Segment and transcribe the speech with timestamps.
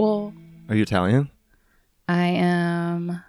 [0.00, 0.32] Well,
[0.68, 1.30] Are you Italian?
[2.08, 3.22] I am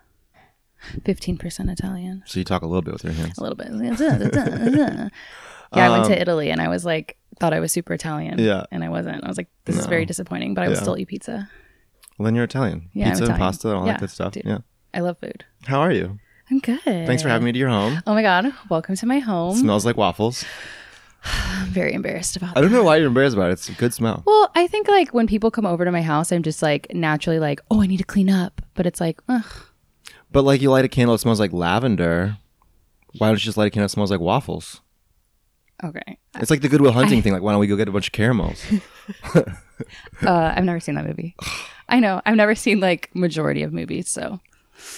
[1.01, 2.23] 15% Italian.
[2.25, 3.37] So you talk a little bit with your hands.
[3.37, 3.67] A little bit.
[3.71, 5.09] yeah,
[5.73, 8.39] I went Um, to Italy and I was like, thought I was super Italian.
[8.39, 8.65] Yeah.
[8.71, 9.23] And I wasn't.
[9.23, 11.49] I was like, this is very disappointing, but I would still eat pizza.
[12.17, 12.89] Well, then you're Italian.
[12.93, 14.33] Yeah, Pizza and pasta and all Yeah, that good stuff.
[14.33, 14.45] dude.
[14.45, 14.59] Yeah.
[14.93, 15.45] I love food.
[15.65, 16.19] How are you?
[16.51, 16.81] I'm good.
[16.83, 18.01] Thanks for having me to your home.
[18.05, 18.53] Oh my God.
[18.69, 19.55] Welcome to my home.
[19.57, 20.43] Smells like waffles.
[21.23, 23.53] I'm very embarrassed about I don't know why you're embarrassed about it.
[23.53, 24.23] It's a good smell.
[24.25, 27.39] Well, I think like when people come over to my house, I'm just like naturally
[27.39, 28.61] like, oh, I need to clean up.
[28.73, 29.45] But it's like, ugh.
[30.31, 32.37] But like you light a candle, it smells like lavender.
[33.17, 34.81] Why don't you just light a candle that smells like waffles?
[35.83, 36.17] Okay.
[36.35, 37.33] It's like the Good Will Hunting thing.
[37.33, 38.63] Like, why don't we go get a bunch of caramels?
[40.23, 41.35] Uh, I've never seen that movie.
[41.89, 42.21] I know.
[42.23, 44.11] I've never seen like majority of movies.
[44.11, 44.39] So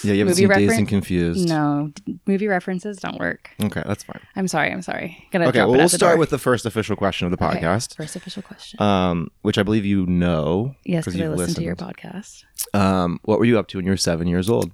[0.02, 0.78] Yeah, you haven't Movie seen Dazed reference?
[0.78, 1.48] and Confused.
[1.48, 3.50] no, d- movie references don't work.
[3.62, 4.20] Okay, that's fine.
[4.36, 4.70] I'm sorry.
[4.70, 5.26] I'm sorry.
[5.30, 6.18] Gonna Okay, drop well, it we'll the start door.
[6.18, 8.80] with the first official question of the Okay, podcast, First official question.
[8.82, 10.74] um, which I believe you know.
[10.84, 12.44] yes, because I you've listened to your podcast.
[12.74, 14.70] Um, what were you up to when you were seven years old?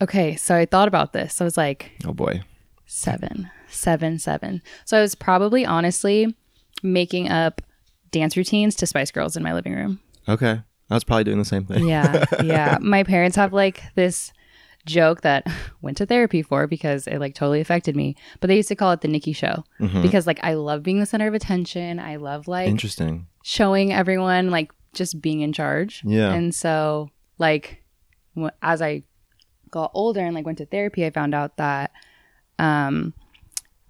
[0.00, 1.40] Okay, so I thought about this.
[1.40, 2.42] I was like, Oh boy.
[2.86, 4.62] seven, seven, seven.
[4.84, 6.36] So I was probably honestly
[6.82, 7.60] making up
[8.12, 10.00] dance routines to Spice Girls in my living room.
[10.28, 11.88] Okay, I was probably doing the same thing.
[11.88, 12.78] Yeah, yeah.
[12.82, 14.32] My parents have like this
[14.88, 15.46] joke that
[15.82, 18.16] went to therapy for because it like totally affected me.
[18.40, 20.02] But they used to call it the Nikki show Mhm.
[20.02, 22.00] because like I love being the center of attention.
[22.00, 23.26] I love like Interesting.
[23.44, 26.02] showing everyone like just being in charge.
[26.04, 26.32] Yeah.
[26.32, 27.82] And so like
[28.36, 29.02] wh- as I
[29.70, 31.92] got older and like went to therapy, I found out that
[32.58, 33.12] um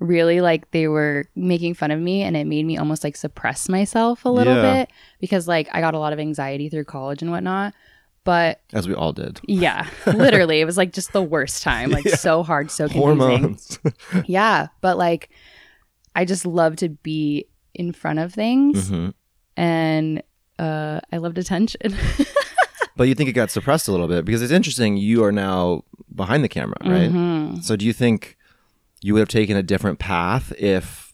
[0.01, 3.69] really like they were making fun of me and it made me almost like suppress
[3.69, 4.73] myself a little Yeah.
[4.85, 7.75] bit because like I got a lot of anxiety through college and whatnot.
[8.29, 9.41] But As we all did.
[9.49, 11.91] yeah, literally, it was like just the worst time.
[11.91, 12.17] Like Yeah.
[12.17, 13.19] so hard, so confusing.
[13.19, 13.79] Hormones.
[14.27, 15.31] Yeah, but like
[16.15, 19.09] I just love to be in front of things, hmm
[19.57, 20.23] and
[20.59, 21.81] uh, I loved attention.
[22.97, 24.97] But you think it got suppressed a little bit because it's interesting.
[24.97, 27.11] You are now behind the camera, right?
[27.11, 27.63] Mhm.
[27.63, 28.37] So do you think
[29.03, 31.08] you would have taken a different path if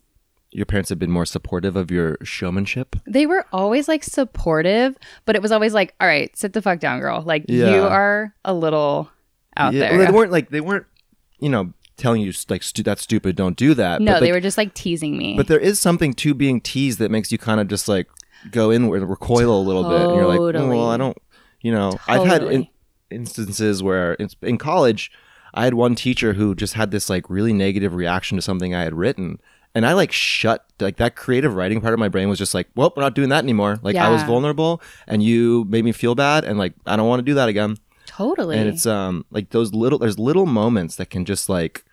[0.55, 2.97] your parents have been more supportive of your showmanship?
[3.07, 6.79] They were always like supportive, but it was always like, "All right, sit the fuck
[6.79, 7.23] down, girl.
[7.23, 9.11] Like you are a little
[9.57, 10.87] out yeah, there." well, they weren't like they weren't,
[11.39, 14.01] you know, telling you like stu- that's stupid, don't do that.
[14.01, 15.37] no, but, they like, were just like teasing me.
[15.37, 18.09] But there is something to being teased that makes you kind of just like
[18.51, 21.17] go inward, recoil a little bit, and you're like, oh, well, I don't,
[21.61, 22.69] you know, I've had in,
[23.11, 25.11] instances where in, in college,
[25.55, 28.83] I had one teacher who just had this like really negative reaction to something I
[28.83, 29.41] had written.
[29.75, 32.69] And I like shut like that creative writing part of my brain was just like,
[32.77, 33.79] well, we're not doing that anymore.
[33.83, 37.21] Like I was vulnerable and you made me feel bad and like I don't want
[37.21, 37.77] to do that again.
[38.07, 38.57] totally.
[38.59, 41.85] And it's um like those little there's little moments that can just like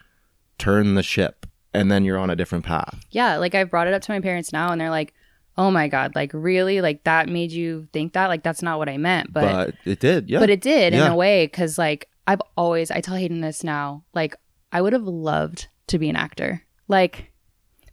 [0.57, 2.99] turn the ship and then you're on a different path.
[3.11, 5.13] yeah, like I brought it up to my parents now, and they're like,
[5.57, 8.27] "Oh my god, like really, like that made you think that?
[8.27, 10.39] Like that's not what I meant." But But, it did, yeah.
[10.39, 14.03] but it did in a way because like I've always I tell Hayden this now,
[14.13, 14.35] like
[14.73, 17.30] I would have loved to be an actor, like,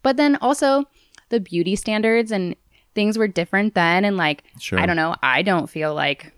[0.01, 0.85] but then also
[1.29, 2.55] the beauty standards and
[2.95, 4.79] things were different then, and like sure.
[4.79, 6.33] I don't know, I don't feel like.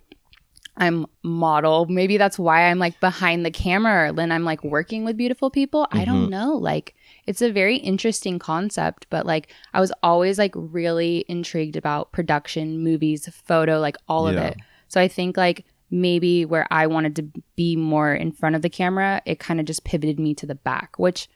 [0.78, 1.86] I'm model.
[1.88, 4.14] Maybe that's why I'm like behind the camera.
[4.14, 5.86] Then I'm like working with beautiful people.
[5.92, 6.06] I Mm-hmm.
[6.06, 6.54] don't know.
[6.54, 6.96] Like
[7.28, 12.80] it's a very interesting concept, but like I was always like really intrigued about production,
[12.80, 14.58] movies, photo, like all of it.
[14.88, 17.24] So I think like maybe where I wanted to
[17.58, 20.56] be more in front of the camera, it kind of just pivoted me to the
[20.56, 21.28] back, which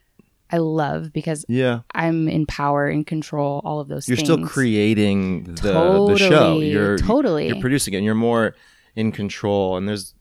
[0.52, 1.82] I love because Yeah.
[1.94, 4.20] I'm in power and control all of those things.
[4.20, 4.48] You're things.
[4.48, 6.60] still creating the totally, the show.
[6.60, 7.48] You're totally.
[7.48, 7.98] you're producing it.
[7.98, 8.56] And you're more
[8.96, 9.78] in control.
[9.78, 10.14] And there's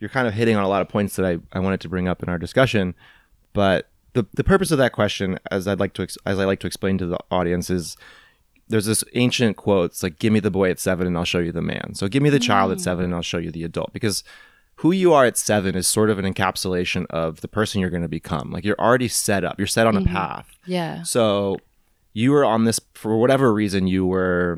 [0.00, 2.08] you're kind of hitting on a lot of points that I, I wanted to bring
[2.08, 2.94] up in our discussion.
[3.52, 6.60] But the the purpose of that question, as I'd like to ex- as I like
[6.60, 7.96] to explain to the audience, is
[8.68, 9.92] there's this ancient quote.
[9.92, 12.08] It's like, "Give me the boy at seven, and I'll show you the man." So
[12.08, 12.82] give me the child at mm.
[12.82, 13.92] seven, and I'll show you the adult.
[13.92, 14.24] Because
[14.80, 18.02] who you are at seven is sort of an encapsulation of the person you're going
[18.02, 18.50] to become.
[18.50, 19.58] Like you're already set up.
[19.58, 20.14] You're set on a mm-hmm.
[20.14, 20.48] path.
[20.64, 21.02] yeah.
[21.02, 21.58] So
[22.14, 24.56] you were on this for whatever reason you were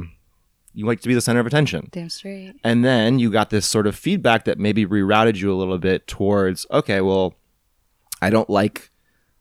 [0.74, 1.88] you like to be the center of attention.
[1.90, 2.54] Damn straight.
[2.62, 6.06] And then you got this sort of feedback that maybe rerouted you a little bit
[6.06, 7.34] towards okay, well,
[8.20, 8.90] I don't like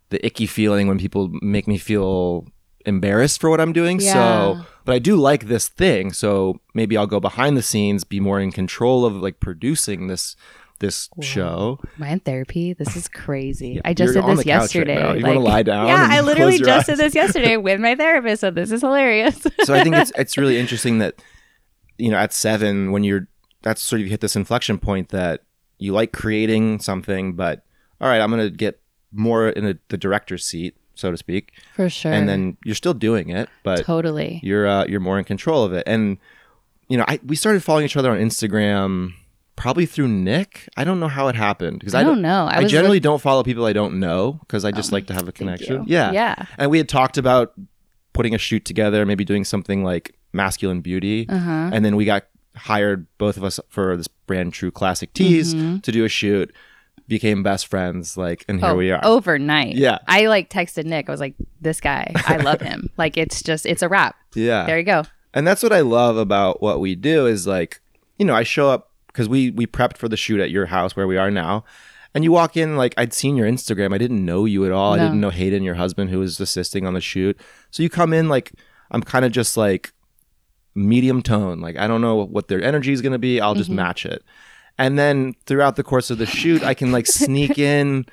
[0.10, 2.48] the icky feeling when people make me feel
[2.88, 4.00] embarrassed for what I'm doing.
[4.00, 4.13] Yeah.
[4.13, 8.19] So, but I do like this thing, so maybe I'll go behind the scenes, be
[8.19, 10.36] more in control of like producing this
[10.81, 11.80] this show.
[11.98, 12.74] My therapy?
[12.74, 13.75] This is crazy.
[13.75, 14.95] Yeah, I just did this couch right yesterday.
[14.95, 15.13] now.
[15.13, 16.98] You wanna lie down Yeah, I literally just eyes?
[16.98, 19.42] did this yesterday with my therapist, so this is hilarious.
[19.63, 21.16] so I think it's it's really interesting that
[21.98, 23.28] you know at seven when you're
[23.62, 25.44] that's sort of you hit this inflection point that
[25.78, 27.63] you like creating something, but
[28.01, 28.81] all right, I'm gonna get
[29.13, 32.12] more in a, the director's seat, so to speak, For sure.
[32.12, 34.39] and then you're still doing it, but totally.
[34.44, 35.84] you're uh, you're more in control of it.
[35.86, 36.18] And
[36.88, 39.13] you know, I we started following each other on Instagram
[39.56, 40.68] probably through Nick.
[40.77, 42.45] I don't know how it happened because I, I don't know.
[42.50, 45.07] I, was generally look- don't follow people I don't know because I just Oh, like
[45.07, 45.83] to have a connection.
[45.88, 46.12] Yeah.
[46.12, 46.45] Yeah.
[46.57, 47.53] And we had talked about
[48.13, 51.27] putting a shoot together, maybe doing something like masculine beauty.
[51.30, 51.69] Uh huh.
[51.74, 52.25] And then we got
[52.56, 55.81] hired, both of us, for this brand True Classic Tees Mhm.
[55.83, 56.53] to do a shoot.
[57.07, 59.00] Became best friends, like, and here Oh, we are.
[59.03, 59.75] overnight.
[59.75, 59.98] Yeah.
[60.07, 61.09] I like texted Nick.
[61.09, 62.89] I was like, "This guy, I love him.
[62.98, 64.15] like, it's just, it's a wrap.
[64.33, 64.65] yeah.
[64.65, 65.03] There you go.
[65.33, 67.81] and that's what I love about what we do is like,
[68.18, 70.96] you know, I show up because we we prepped for the shoot at your house
[70.96, 71.63] where we are now,
[72.13, 74.94] and you walk in like I'd seen your Instagram, I didn't know you at all,
[74.94, 77.40] I didn't know Hayden, your husband, who was assisting on the shoot.
[77.72, 78.52] So you come in like
[78.92, 79.94] I'm kind of just like
[80.75, 83.75] medium tone, like I don't know what their energy is gonna be, I'll just Mhm.
[83.75, 84.24] match it,
[84.78, 88.06] and then throughout the course of the shoot, I can like sneak in.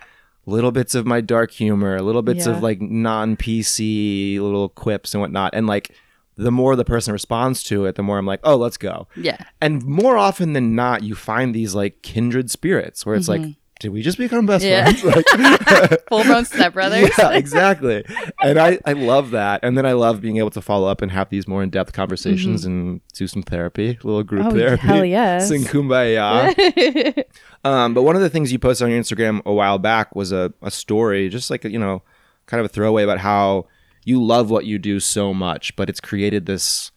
[0.47, 2.57] Little bits of my dark humor, little bits Yeah.
[2.57, 5.51] of like non PC little quips and whatnot.
[5.55, 5.91] And like
[6.39, 9.09] the more the person responds to it, the more I'm like, oh, let's go.
[9.17, 9.37] Yeah.
[9.61, 13.43] And more often than not, you find these like kindred spirits where it's like,
[13.81, 15.09] did we just become best Mm-hmm.
[15.09, 15.13] Yeah.
[15.13, 15.27] friends?
[15.91, 17.11] Like, Full blown stepbrothers.
[17.19, 18.05] yeah, exactly.
[18.43, 19.61] And I, I love that.
[19.63, 21.93] And then I love being able to follow up and have these more in depth
[21.93, 24.57] conversations and do some therapy, a little group Mm-hmm.
[24.57, 24.87] Oh, therapy.
[24.87, 25.49] hell yes.
[25.49, 27.25] Sing kumbaya.
[27.65, 30.33] Um, but one of the things you posted on your Instagram a while back was
[30.33, 32.03] a, a story, just like, you know,
[32.47, 33.67] kind of a throwaway about how
[34.09, 36.91] you love what you do so much, but it's created this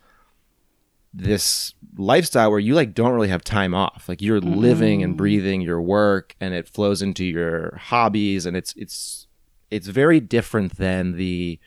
[1.14, 4.08] this lifestyle where you like don't really have time off.
[4.08, 4.60] Like you're mm-hmm.
[4.60, 9.28] living and breathing your work and it flows into your hobbies and it's it's
[9.70, 11.60] it's very different than the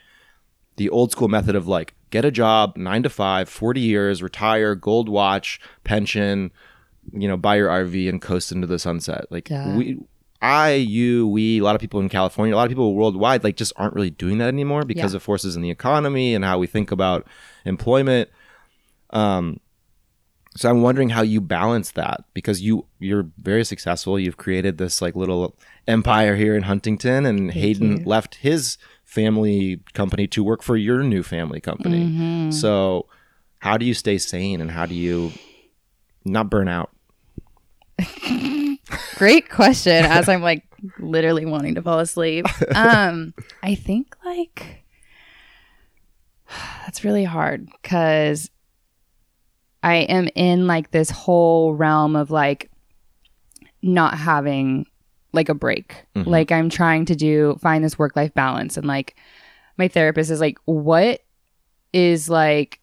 [0.76, 4.74] the old school method of like get a job 9 to 5 40 years retire
[4.74, 6.50] gold watch pension
[7.12, 9.76] you know buy your RV and coast into the sunset like Yeah.
[9.76, 9.98] we
[10.44, 13.56] I you we a lot of people in California a lot of people worldwide like
[13.56, 15.16] just aren't really doing that anymore because Yeah.
[15.16, 17.26] of forces in the economy and how we think about
[17.64, 18.28] employment
[19.10, 19.58] um
[20.56, 24.20] so I'm wondering how you balance that because you you're very successful.
[24.20, 25.56] You've created this like little
[25.88, 28.04] empire here in Huntington, and Hayden you.
[28.04, 32.04] left his family company to work for your new family company.
[32.06, 32.52] Mhm.
[32.52, 33.06] So
[33.58, 35.32] how do you stay sane and how do you
[36.24, 36.90] not burn out?
[39.16, 40.04] Great question.
[40.04, 40.62] As I'm like
[40.98, 42.46] literally wanting to fall asleep.
[42.76, 43.32] Um,
[43.62, 44.84] I think like
[46.84, 48.50] that's really hard because
[49.82, 52.70] I am in like this whole realm of like
[53.82, 54.86] not having
[55.32, 56.04] like a break.
[56.16, 56.26] Mhm.
[56.26, 59.16] Like I'm trying to do find this work life balance and like
[59.76, 61.20] my therapist is like, what
[61.92, 62.80] is like,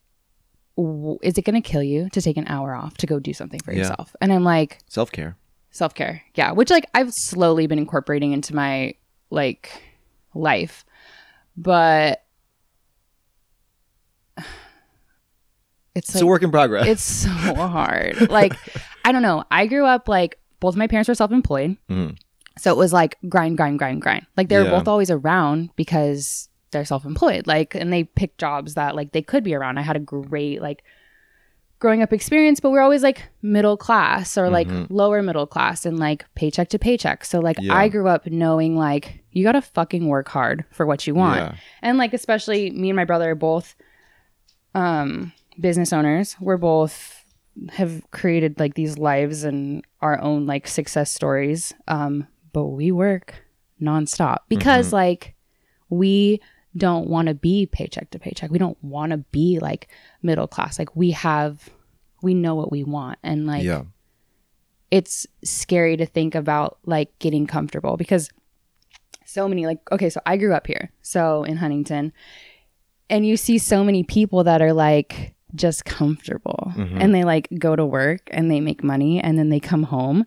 [0.75, 3.33] w- is it going to kill you to take an hour off to go do
[3.33, 3.79] something for Yeah.
[3.79, 4.13] yourself?
[4.19, 5.37] And I'm like, Self care.
[5.71, 6.21] Self care.
[6.35, 8.93] Yeah, which like I've slowly been incorporating into my
[9.29, 9.71] like
[10.33, 10.85] life,
[11.57, 12.23] but
[15.95, 16.87] it's It's like a work in progress.
[16.87, 18.29] it's so hard.
[18.29, 18.53] Like
[19.03, 19.43] I don't know.
[19.51, 22.17] I grew up like both my parents were self employed, Mhm.
[22.57, 24.25] so it was like grind, grind, grind, grind.
[24.37, 24.71] Like they were Yeah.
[24.77, 27.47] both always around because they're self employed.
[27.47, 29.77] Like and they picked jobs that like they could be around.
[29.77, 30.83] I had a great like
[31.81, 34.87] growing up experience, but we're always like middle class or like Mhm.
[34.89, 37.25] lower middle class and like paycheck to paycheck.
[37.25, 37.73] So like Yeah.
[37.75, 41.39] I grew up knowing like you gotta fucking work hard for what you want.
[41.41, 41.55] Yeah.
[41.81, 43.75] And like especially me and my brother are both
[44.75, 46.35] um business owners.
[46.39, 47.25] We're both
[47.73, 51.73] have created like these lives and our own like success stories.
[51.87, 53.43] Um, but we work
[53.81, 54.95] nonstop because Mm-hmm.
[54.95, 55.35] like
[55.89, 56.39] we
[56.77, 58.49] don't want to be paycheck to paycheck.
[58.49, 59.89] We don't want to be like
[60.21, 60.79] middle class.
[60.79, 61.69] Like we have
[62.21, 63.83] we know what we want and like yeah.
[64.91, 68.29] it's scary to think about like getting comfortable because
[69.25, 72.11] so many like okay so i grew up here so in huntington
[73.09, 76.97] and you see so many people that are like just comfortable Mhm.
[77.01, 80.25] and they like go to work and they make money and then they come home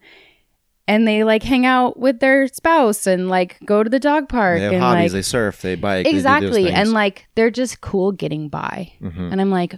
[0.86, 4.58] and they like hang out with their spouse and like go to the dog park
[4.58, 5.02] They have and hobbies.
[5.04, 5.62] like they surf.
[5.62, 6.04] They bike.
[6.04, 9.32] they exactly and like they're just cool getting by Mhm.
[9.32, 9.76] and I'm like,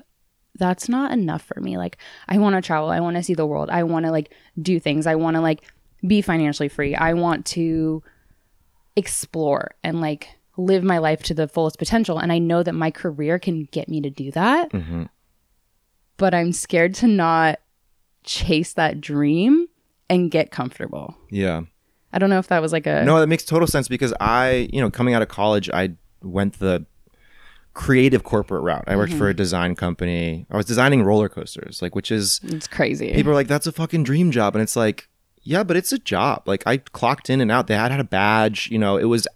[0.58, 1.76] that's not enough for me.
[1.78, 1.98] Like,
[2.28, 2.90] I want to travel.
[2.90, 3.70] I want to see the world.
[3.70, 5.06] I want to like do things.
[5.06, 5.62] I want to like
[6.06, 6.94] be financially free.
[6.94, 8.02] I want to
[8.96, 12.18] explore and like live my life to the fullest potential.
[12.18, 15.08] And I know that my career can get me to do that, Mhm.
[16.16, 17.58] but I'm scared to not
[18.24, 19.66] chase that dream
[20.08, 21.14] and get comfortable.
[21.30, 21.62] Yeah.
[22.12, 24.68] I don't know if that was like a No, that makes total sense because I,
[24.72, 25.90] you know, coming out of college, I
[26.22, 26.86] went the
[27.76, 28.84] creative corporate route.
[28.86, 29.18] I worked Mm-hmm.
[29.18, 30.46] for a design company.
[30.50, 33.12] I was designing roller coasters, like which is it's crazy.
[33.12, 34.56] people are like, that's a fucking dream job.
[34.56, 35.08] And it's like,
[35.42, 36.42] yeah, but it's a job.
[36.46, 37.66] Like I clocked in and out.
[37.66, 39.28] They had had a badge, you know, it was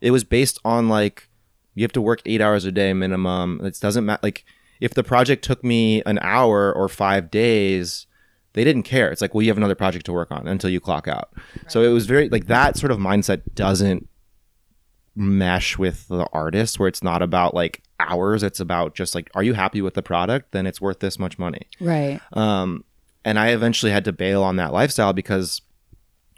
[0.00, 1.28] it was based on like
[1.74, 3.60] you have to work eight hours a day minimum.
[3.62, 4.44] It doesn't matter like
[4.80, 8.06] if the project took me an hour or five days,
[8.54, 9.10] they didn't care.
[9.12, 11.30] It's like, well, you have another project to work on until you clock out.
[11.68, 14.08] So it was very like that sort of mindset doesn't
[15.18, 18.42] mesh with the artist where it's not about like hours.
[18.42, 20.52] It's about just like, are you happy with the product?
[20.52, 21.66] Then it's worth this much money.
[21.80, 22.20] Right.
[22.32, 22.84] Um,
[23.24, 25.60] and I eventually had to bail on that lifestyle because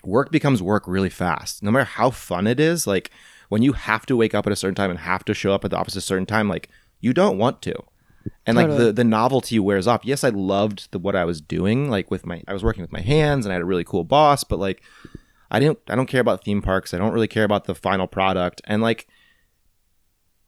[0.02, 1.62] work becomes work really fast.
[1.62, 3.10] No matter how fun it is, like
[3.48, 5.64] when you have to wake up at a certain time and have to show up
[5.64, 6.68] at the office at a certain time, like
[7.00, 7.74] you don't want to.
[8.46, 8.86] And like Totally.
[8.86, 10.04] the the novelty wears off.
[10.04, 11.88] Yes, I loved the, what I was doing.
[11.88, 14.04] Like with my, I was working with my hands, and I had a really cool
[14.04, 14.44] boss.
[14.44, 14.82] But like,
[15.50, 16.94] I didn't, I don't care about theme parks.
[16.94, 18.60] I don't really care about the final product.
[18.64, 19.06] And like,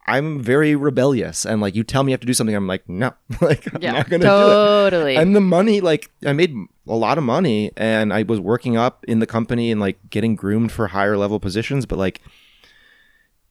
[0.07, 1.45] I'm very rebellious.
[1.47, 3.83] And like, you tell me I have to do something, I'm like, no, like I'm
[3.83, 3.93] Yeah.
[3.93, 5.17] not gonna do it totally.
[5.17, 6.55] and the money like i made
[6.89, 10.35] a lot of money and i was working up in the company and like getting
[10.35, 12.21] groomed for higher level positions but like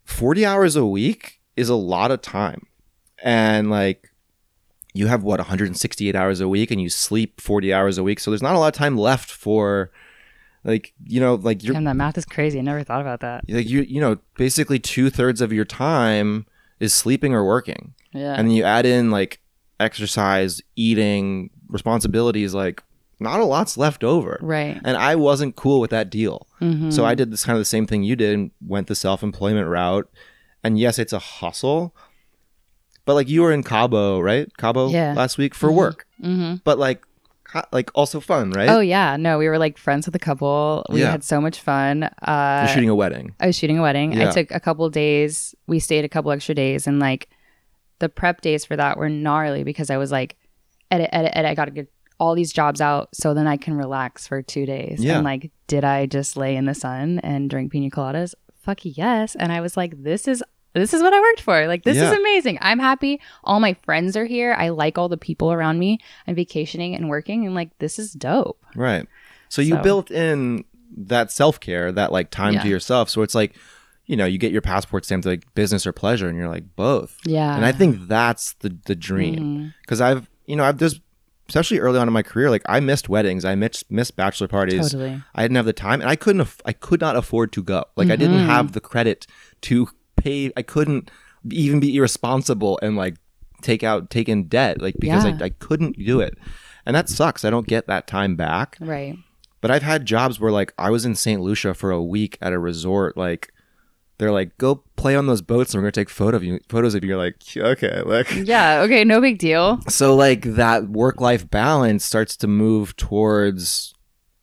[0.04, 2.68] 40 hours a week is a lot of time
[3.24, 4.12] and like
[4.94, 8.30] you have what 168 hours a week and you sleep 40 hours a week so
[8.32, 9.90] there's not a lot of time left for
[10.64, 12.60] like you know like you're Damn, that math is crazy.
[12.60, 13.44] I never thought about that.
[13.50, 16.46] like you you know basically two-thirds of your time
[16.80, 18.34] is sleeping or working Yeah.
[18.36, 19.40] and then you add in like
[19.80, 22.84] exercise, eating, responsibilities, like
[23.20, 24.40] not a lot's left over.
[24.42, 24.80] right.
[24.84, 26.48] And I wasn't cool with that deal.
[26.60, 26.92] Mhm.
[26.94, 29.22] So I did this kind of the same thing you did and went the self
[29.24, 30.10] employment route.
[30.64, 31.96] And yes, it's a hustle.
[33.06, 34.48] But like you were in Cabo, right?
[34.58, 35.14] Cabo Yeah.
[35.16, 35.76] last week for Mhm.
[35.76, 36.08] work.
[36.22, 37.02] hmm But like
[37.72, 38.70] like also fun, right?
[38.70, 40.86] Oh yeah, no, we were like friends with a couple.
[40.90, 41.12] We Yeah.
[41.12, 42.04] had so much fun.
[42.04, 43.36] Uh, You're shooting a wedding.
[43.40, 44.14] I was shooting a wedding.
[44.14, 44.30] Yeah.
[44.30, 45.54] I took a couple days.
[45.68, 47.30] We stayed a couple extra days, and like
[48.00, 50.38] the prep days for that were gnarly because I was like,
[50.90, 51.50] edit, edit, edit.
[51.52, 54.66] I got to get all these jobs out so then I can relax for two
[54.66, 55.04] days.
[55.04, 55.16] Yeah.
[55.16, 58.34] And like, did I just lay in the sun and drink pina coladas?
[58.62, 59.36] Fuck yes.
[59.36, 60.44] And I was like, this is.
[60.74, 61.68] This is what I worked for.
[61.68, 62.58] Like, this is amazing.
[62.62, 63.20] I'm happy.
[63.44, 64.54] All my friends are here.
[64.54, 66.00] I like all the people around me.
[66.28, 68.64] I'm vacationing and working, and like, this is dope.
[68.76, 69.06] Right.
[69.50, 70.64] So you built in
[70.96, 72.64] that self care, that like time Yeah.
[72.64, 73.10] to yourself.
[73.10, 73.56] So it's like,
[74.06, 77.18] you know, you get your passport stamped like business or pleasure, and you're like both.
[77.26, 77.56] Yeah.
[77.56, 81.00] and I think that's the the dream because I've you know I've there's
[81.48, 84.92] especially early on in my career like I missed weddings, I missed missed bachelor parties.
[84.92, 85.22] Totally.
[85.36, 87.84] I didn't have the time, and I couldn't aff- I could not afford to go.
[87.96, 88.46] Like I didn't Mhm.
[88.48, 89.28] have the credit
[89.62, 89.90] to
[90.24, 90.52] pay.
[90.56, 91.10] I couldn't
[91.52, 93.16] even be irresponsible and like
[93.62, 95.38] take out take in debt like because Yeah.
[95.42, 96.38] I, I couldn't do it,
[96.86, 97.44] and that sucks.
[97.46, 98.78] I don't get that time back.
[98.80, 99.16] Right.
[99.62, 101.42] But I've had jobs where like I was in St.
[101.42, 103.16] Lucia for a week at a resort.
[103.18, 103.52] Like
[104.18, 106.94] they're like, go play on those boats, and we're gonna take photo of you, photos
[106.96, 107.10] of you.
[107.10, 108.82] You're like, okay, like Yeah.
[108.82, 109.04] Okay.
[109.04, 109.80] No big deal.
[109.90, 113.94] so like that work life balance starts to move towards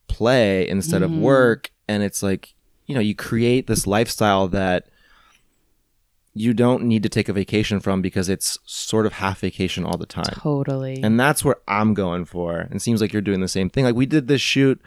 [0.07, 1.19] play instead of Mhm.
[1.21, 2.53] work, and it's like
[2.87, 4.87] you know you create this lifestyle that
[6.33, 9.97] you don't need to take a vacation from because it's sort of half vacation all
[9.97, 10.25] the time.
[10.33, 11.01] Totally.
[11.03, 12.59] And that's where I'm going for.
[12.59, 13.83] And it seems like you're doing the same thing.
[13.83, 14.81] Like we did this shoot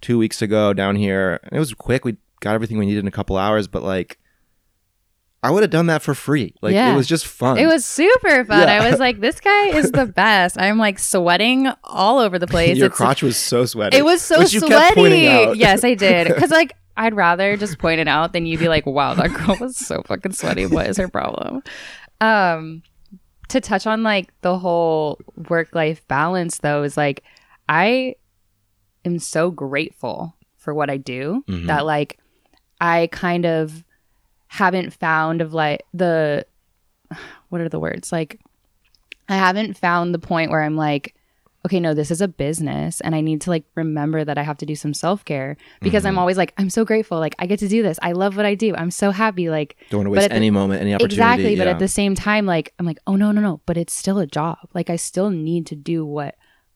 [0.00, 2.04] two weeks ago down here, and it was quick.
[2.04, 4.18] We got everything we needed in a couple hours, but like
[5.44, 6.54] I would have done that for free.
[6.62, 6.92] Like Yeah.
[6.92, 7.58] it was just fun.
[7.58, 8.60] it was super fun.
[8.68, 8.80] Yeah.
[8.82, 10.56] I was like, this guy is the best.
[10.56, 12.76] I'm like sweating all over the place.
[12.76, 13.96] Your It's- crotch was so sweaty.
[13.96, 15.58] it was so sweaty.
[15.58, 16.28] Yes, I did.
[16.28, 19.56] Because like I'd rather just point it out than you be like, wow, that girl
[19.60, 20.66] was so fucking sweaty.
[20.66, 21.62] What is her problem?
[22.20, 22.82] Um,
[23.48, 25.18] to touch on like the whole
[25.48, 27.22] work life balance though is like
[27.68, 28.14] I
[29.04, 31.66] am so grateful for what I do Mhm.
[31.66, 32.18] that like
[32.80, 33.84] I kind of
[34.48, 36.46] haven't found of like the
[37.48, 38.38] what are the words like
[39.28, 41.14] I haven't found the point where I'm like
[41.64, 44.58] okay no this is a business and I need to like remember that I have
[44.58, 46.18] to do some self-care because I'm Mhm.
[46.18, 47.18] always like I'm so grateful.
[47.20, 47.98] Like I get to do this.
[48.02, 48.74] I love what I do.
[48.74, 49.48] I'm so happy.
[49.48, 51.14] Like Don't want to but waste the- any moment, any opportunity.
[51.14, 53.92] exactly but at the same time like i'm like oh no no no but it's
[53.94, 54.58] still a job.
[54.74, 56.34] Like i still need to do what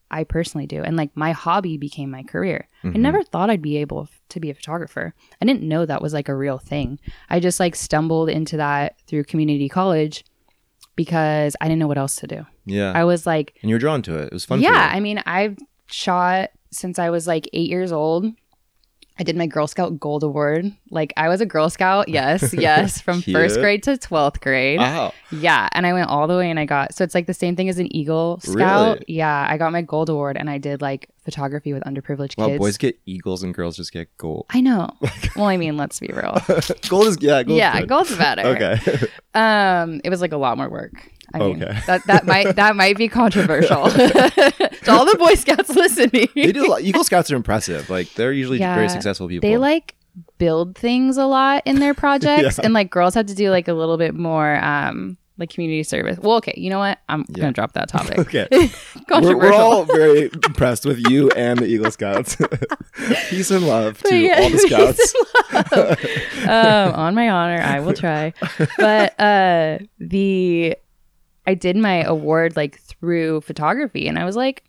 [0.08, 2.68] i personally do and like my hobby became my career.
[2.84, 2.96] I Mhm.
[3.00, 5.14] never thought i'd be able to be a photographer.
[5.42, 7.00] I didn't know that was like a real thing.
[7.28, 10.24] I just like stumbled into that through community college
[10.96, 12.92] because i didn't know what else to do yeah.
[12.94, 14.24] i was like and you were drawn to it.
[14.24, 14.60] It was fun.
[14.60, 18.26] yeah i mean i've shot since i was like eight years old
[19.18, 20.70] I did my Girl Scout Gold Award.
[20.90, 24.78] Like I was a Girl Scout, yes, yes, from first grade to 12th grade.
[24.78, 25.12] Wow.
[25.32, 27.56] Yeah, and I went all the way and I got so it's like the same
[27.56, 28.98] thing as an Eagle Scout.
[28.98, 29.04] Really?
[29.08, 32.36] Yeah, I got my gold award and I did like photography with underprivileged kids.
[32.38, 32.58] Well, kids.
[32.58, 34.46] boys get eagles and girls just get gold.
[34.48, 34.88] I know.
[35.36, 36.40] well, I mean, let's be real.
[36.88, 37.42] gold is yeah.
[37.42, 37.88] Gold's yeah, good.
[37.90, 38.42] gold's better.
[38.46, 38.78] Okay.
[39.34, 40.92] Um, it was like a lot more work.
[41.34, 41.78] I mean, Okay.
[41.86, 46.28] that that might that might be controversial to all the Boy Scouts listening.
[46.34, 46.64] they do.
[46.66, 46.82] A lot.
[46.82, 47.90] Eagle Scouts are impressive.
[47.90, 49.46] Like they're usually very successful people.
[49.50, 49.94] They like
[50.38, 52.64] build things a lot in their projects, Yeah.
[52.64, 56.18] and like girls have to do like a little bit more um like community service.
[56.18, 56.98] Well, okay, you know what?
[57.08, 57.42] I'm Yeah.
[57.42, 58.18] gonna drop that topic.
[58.20, 58.48] Okay.
[59.10, 62.36] we're, we're all very impressed with you and the Eagle Scouts.
[63.28, 65.14] Peace and love to Yeah, all the scouts.
[66.46, 68.32] um, on my honor, I will try.
[68.78, 70.76] But uh, the
[71.46, 74.64] I did my award like through photography, and I was like,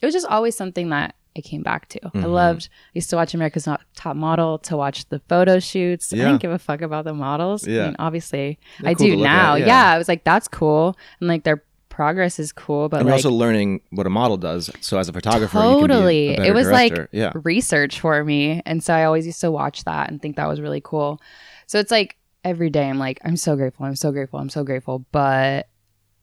[0.00, 2.00] it was just always something that I came back to.
[2.06, 2.30] I Mhm.
[2.30, 2.68] loved.
[2.72, 6.12] I used to watch America's Next Top Model to watch the photo shoots.
[6.12, 7.66] I didn't give a fuck about the models.
[7.66, 7.82] Yeah.
[7.82, 9.54] I mean, obviously, They're I cool do look at, now.
[9.54, 9.66] yeah.
[9.66, 9.92] yeah.
[9.92, 13.30] I was like, that's cool, and like their progress is cool, but and like also
[13.30, 14.70] learning what a model does.
[14.80, 16.28] So as a photographer, you can be Totally.
[16.36, 17.32] a It was like- yeah.
[17.34, 18.62] research for me.
[18.64, 21.20] And so I always used to watch that and think that was really cool.
[21.66, 23.84] So it's like every day I'm like, I'm so grateful.
[23.84, 24.38] I'm so grateful.
[24.38, 25.04] I'm so grateful.
[25.12, 25.68] But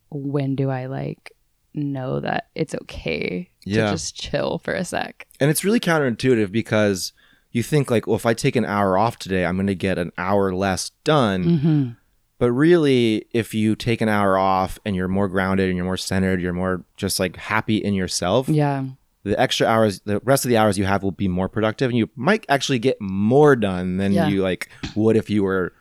[0.10, 1.32] when do I like
[1.76, 3.86] know that it's okay Yeah.
[3.86, 5.28] to just chill for a sec?
[5.40, 7.14] And it's really counterintuitive because
[7.52, 9.98] you think like, well, if I take an hour off today, I'm going to get
[9.98, 11.44] an hour less done.
[11.44, 11.90] Mm-hmm.
[12.38, 15.98] But really, if you take an hour off and you're more grounded and you're more
[15.98, 18.86] centered, you're more just like happy in yourself, Yeah.
[19.24, 21.98] the extra hours, the rest of the hours you have will be more productive and
[21.98, 24.28] you might actually get more done than Yeah.
[24.30, 25.74] you like would if you were,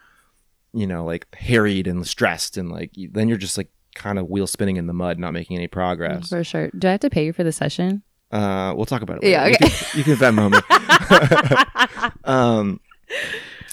[0.72, 4.46] you know, like harried and stressed and like then you're just like kind of wheel
[4.46, 6.28] spinning in the mud, not making any progress.
[6.30, 6.70] For sure.
[6.78, 8.02] Do I have to pay you for the session?
[8.30, 9.28] Uh, we'll talk about it.
[9.30, 9.50] Yeah, okay.
[9.52, 12.10] You can, you can Venmo me.
[12.24, 12.80] um,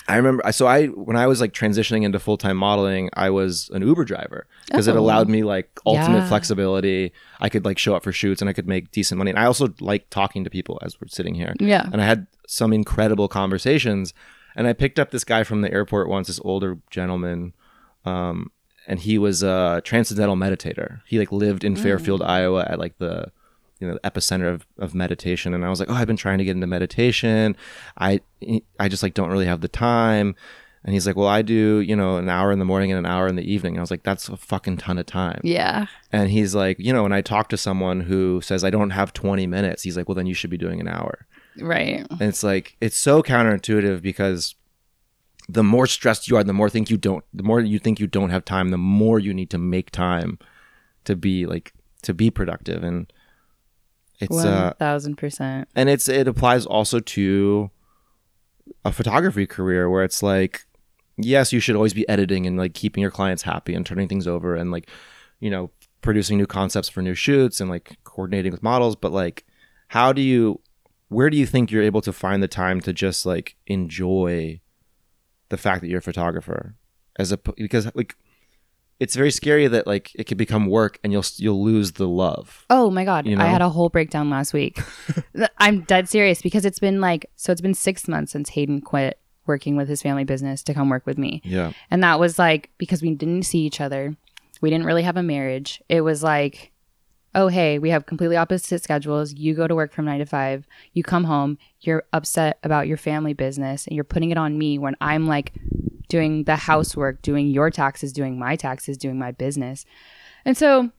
[0.08, 0.44] I remember.
[0.51, 4.05] So I, when I was like transitioning into full time modeling, I was an Uber
[4.05, 5.00] driver because it Oh.
[5.00, 6.27] allowed me like ultimate Yeah.
[6.29, 7.12] flexibility.
[7.39, 9.32] I could like show up for shoots and I could make decent money.
[9.32, 11.53] And I also like talking to people as we're sitting here.
[11.60, 11.88] Yeah.
[11.91, 14.13] And I had some incredible conversations.
[14.55, 17.53] And I picked up this guy from the airport once, this older gentleman.
[18.05, 18.51] Um,
[18.88, 21.01] and he was a transcendental meditator.
[21.06, 22.27] He like lived in Fairfield, mm.
[22.27, 23.32] Iowa at like the
[23.80, 25.54] you know epicenter of, of meditation.
[25.54, 27.56] And i was like oh i've been trying to get into meditation.
[27.98, 28.22] I
[28.79, 30.36] i just like don't really have the time.
[30.83, 33.12] And he's like well i do you know an hour in the morning and an
[33.12, 33.74] hour in the evening.
[33.74, 35.42] And i was like that's a fucking ton of time.
[35.44, 35.88] Yeah.
[36.12, 39.14] and he's like you know when i talk to someone who says i don't have
[39.14, 39.83] 20 minutes.
[39.83, 41.25] He's like well then you should be doing an hour.
[41.57, 42.05] Right.
[42.10, 44.55] and it's like it's so counterintuitive because
[45.48, 48.08] the more stressed you are the more think you don't the more you think you
[48.08, 50.40] don't have time the more you need to make time
[51.03, 53.12] to be like to be productive and
[54.20, 55.68] it's One uh thousand percent.
[55.75, 57.70] and it's it applies also to
[58.84, 60.66] a photography career where it's like
[61.18, 64.27] yes you should always be editing and like keeping your clients happy and turning things
[64.27, 64.90] over and like
[65.40, 65.70] you know
[66.01, 69.44] producing new concepts for new shoots and like coordinating with models but like
[69.90, 70.60] how do you
[71.10, 74.60] where do you think you're able to find the time to just like enjoy
[75.50, 76.75] the fact that you're a photographer
[77.18, 78.16] as a because like
[79.00, 82.66] it's very scary that like it could become work and you'll you'll lose the love
[82.70, 84.79] Oh my god, You I had a whole breakdown last week.
[85.58, 89.20] I'm dead serious because it's been like so it's been 6 months since Hayden quit
[89.46, 91.42] working with his family business to come work with me.
[91.44, 94.16] yeah And that was like because we didn't see each other.
[94.62, 95.81] We didn't really have a marriage.
[95.90, 96.72] It was like
[97.36, 99.34] oh hey, we have completely opposite schedules.
[99.34, 100.66] You go to work from 9 to 5.
[100.94, 104.80] You come home, you're upset about your family business and you're putting it on me
[104.80, 105.54] when I'm like
[106.08, 109.86] doing the housework, doing your taxes, doing my taxes, doing my business.
[110.46, 110.92] And so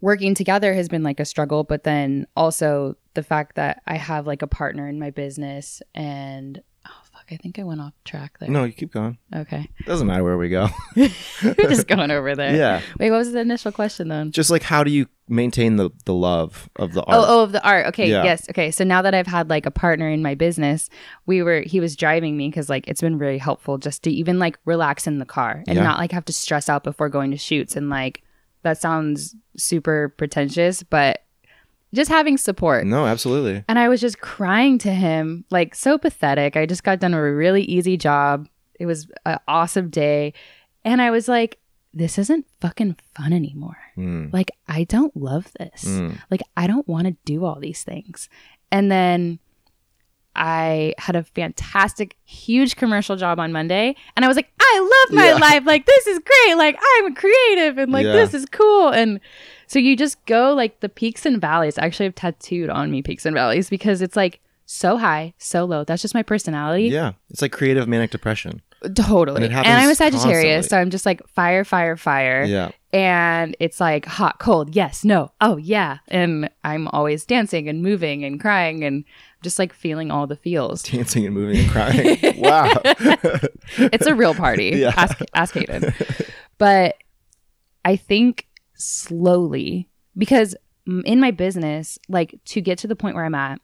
[0.00, 4.26] working together has been like a struggle, but then also the fact that I have
[4.26, 6.60] like a partner in my business and
[7.16, 8.48] fuck, I think I went off track there.
[8.50, 9.68] no you keep going Okay.
[9.86, 12.54] doesn't matter where we go We're just going over there.
[12.54, 14.30] yeah Wait, what was the initial question then?
[14.32, 17.42] just like how do you maintain the the love of the oh, art Oh, oh,
[17.42, 17.86] of the art.
[17.86, 18.22] Okay, Yeah.
[18.22, 18.48] yes.
[18.50, 20.88] Okay, so now that I've had like a partner in my business,
[21.26, 24.38] we were he was driving me because like it's been very helpful just to even
[24.38, 25.82] like relax in the car and Yeah.
[25.82, 28.22] not like have to stress out before going to shoots and like
[28.62, 31.22] that sounds super pretentious, but
[31.96, 32.86] just having support.
[32.86, 36.56] no absolutely And I was just crying to him, like so pathetic.
[36.56, 38.48] I just got done a really easy job.
[38.78, 40.32] It was an awesome day.
[40.84, 41.58] And I was like,
[41.94, 43.78] this isn't fucking fun anymore.
[43.96, 45.84] Mm, Like, I don't love this.
[45.84, 46.16] mm.
[46.30, 48.28] Like, I don't want to do all these things.
[48.70, 49.38] And then
[50.36, 53.96] I had a fantastic, huge commercial job on Monday.
[54.16, 55.34] And I was like, I love my Yeah.
[55.34, 55.62] life.
[55.66, 56.56] Like, this is great.
[56.56, 58.12] Like, I'm creative and like, Yeah.
[58.12, 58.88] this is cool.
[58.90, 59.20] And
[59.66, 61.78] so you just go like the peaks and valleys.
[61.78, 65.64] I actually have tattooed on me peaks and valleys because it's like so high, so
[65.64, 65.84] low.
[65.84, 66.84] That's just my personality.
[66.84, 68.62] yeah it's like creative manic depression
[68.94, 69.42] Totally.
[69.46, 70.66] And And, I'm a Sagittarius.
[70.66, 70.68] constantly.
[70.68, 75.30] So I'm just like fire, fire, fire yeah and it's like hot cold yes no
[75.40, 79.04] oh yeah and i'm always dancing and moving and crying and
[79.42, 82.70] just like feeling all the feels dancing and moving and crying wow
[83.78, 84.92] it's a real party Yeah.
[84.96, 85.92] ask, ask hayden
[86.58, 86.96] but
[87.84, 90.54] i think slowly because
[91.04, 93.60] in my business like to get to the point where i'm at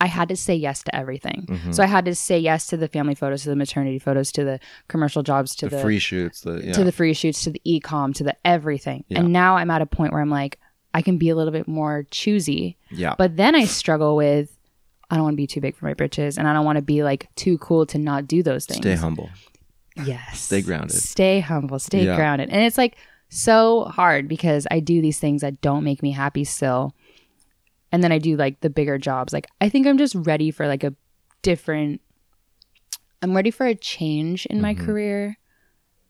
[0.00, 1.46] I had to say yes to everything.
[1.48, 1.74] Mhm.
[1.74, 4.42] So I had to say yes to the family photos, to the maternity photos, to
[4.42, 4.58] the
[4.88, 6.72] commercial jobs, to the, the, free shoots, the yeah.
[6.72, 9.04] to the free shoots, to the e-com, to the everything.
[9.08, 9.20] Yeah.
[9.20, 10.58] And now I'm at a point where I'm like,
[10.92, 12.78] I can be a little bit more choosy.
[12.90, 13.14] yeah.
[13.16, 14.56] But then I struggle with
[15.12, 16.82] I don't want to be too big for my britches and I don't want to
[16.82, 18.78] be like too cool to not do those things.
[18.78, 19.28] Stay humble.
[19.94, 20.40] Yes.
[20.40, 20.92] Stay grounded.
[20.96, 22.16] Stay humble, stay Yeah.
[22.16, 22.48] grounded.
[22.50, 22.96] And it's like
[23.28, 26.94] so hard because I do these things that don't make me happy still.
[27.92, 29.32] And then I do like the bigger jobs.
[29.34, 30.94] Like I think I'm just ready for like a
[31.42, 32.00] different
[33.20, 34.84] I'm ready for a change in my Mhm.
[34.84, 35.38] career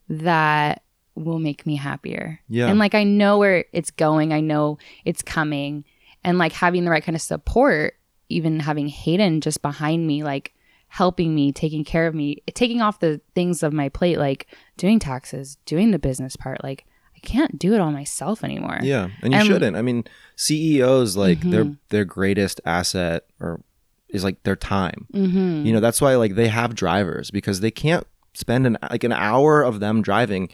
[0.08, 0.82] that
[1.14, 2.40] will make me happier.
[2.48, 2.68] Yeah.
[2.68, 4.32] And like I know where it's going.
[4.32, 5.84] I know it's coming.
[6.24, 7.94] And like having the right kind of support,
[8.34, 10.54] even having Hayden just behind me, like
[10.88, 14.98] helping me, taking care of me, taking off the things of my plate, like doing
[14.98, 16.62] taxes, doing the business part.
[16.62, 16.84] Like
[17.16, 18.78] I can't do it all myself anymore.
[18.82, 19.76] Yeah, and you And- shouldn't.
[19.76, 20.04] I mean,
[20.36, 21.78] CEOs like their Mhm.
[21.90, 23.62] their greatest asset or
[24.08, 25.06] is like their time.
[25.14, 25.64] Mm-hmm.
[25.66, 29.12] You know, that's why like they have drivers because they can't spend an like an
[29.12, 30.48] hour of them driving.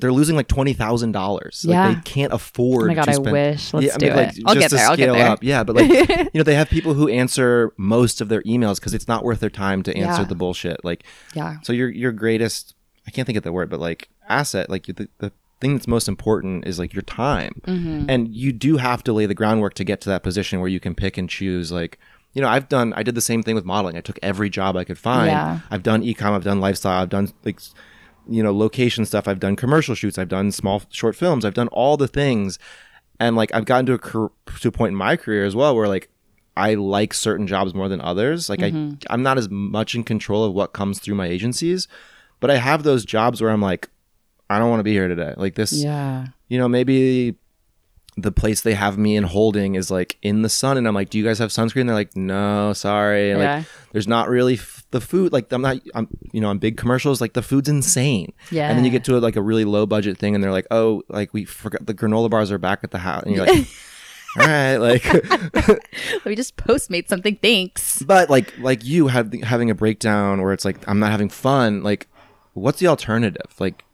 [0.00, 1.64] They're losing like twenty thousand dollars.
[1.66, 1.94] Like Yeah.
[1.94, 2.84] they can't afford.
[2.84, 3.74] Oh my god, to I spend, wish.
[3.74, 4.42] Let's Yeah, I do mean, like, it.
[4.46, 4.86] I'll just get to there.
[4.88, 5.26] I'll get scale there.
[5.28, 5.42] up.
[5.42, 8.94] Yeah, but like you know, they have people who answer most of their emails because
[8.94, 10.28] it's not worth their time to answer Yeah.
[10.28, 10.84] the bullshit.
[10.84, 11.56] Like yeah.
[11.62, 12.74] so your your greatest
[13.06, 16.08] I can't think of the word, but like asset, like the, the thing that's most
[16.08, 17.60] important is like your time.
[17.66, 18.06] Mm-hmm.
[18.08, 20.80] And you do have to lay the groundwork to get to that position where you
[20.80, 21.98] can pick and choose like
[22.34, 23.96] you know, I've done I did the same thing with modeling.
[23.98, 25.26] I took every job I could find.
[25.30, 25.60] Yeah.
[25.70, 27.60] I've done ecom, I've done lifestyle, I've done like
[28.28, 31.68] you know, location stuff, I've done commercial shoots, I've done small short films, I've done
[31.68, 32.58] all the things.
[33.20, 33.98] And like I've gotten to a
[34.60, 36.08] to a point in my career as well where like
[36.56, 38.48] I like certain jobs more than others.
[38.50, 38.94] Like Mm-hmm.
[39.08, 41.88] I I'm not as much in control of what comes through my agencies,
[42.40, 43.88] but I have those jobs where I'm like
[44.50, 45.34] I don't want to be here today.
[45.36, 46.26] Like this Yeah.
[46.48, 47.36] you know, maybe
[48.16, 51.08] the place they have me in holding is like in the sun, and I'm like,
[51.10, 53.56] "Do you guys have sunscreen?" They're like, "No, sorry." And, Yeah.
[53.58, 55.32] Like, there's not really f- the food.
[55.32, 55.78] Like, I'm not.
[55.94, 58.32] I'm you know, on big commercials, like the food's insane.
[58.50, 58.68] Yeah.
[58.68, 61.02] And then you get to like a really low budget thing, and they're like, "Oh,
[61.08, 63.66] like we forgot the granola bars are back at the house," and you're like,
[64.40, 65.04] "All right, like."
[66.24, 67.36] we just postmate something.
[67.40, 68.02] Thanks.
[68.02, 71.82] but like like you have having a breakdown where it's like I'm not having fun.
[71.82, 72.08] Like,
[72.52, 73.54] what's the alternative?
[73.58, 73.84] Like,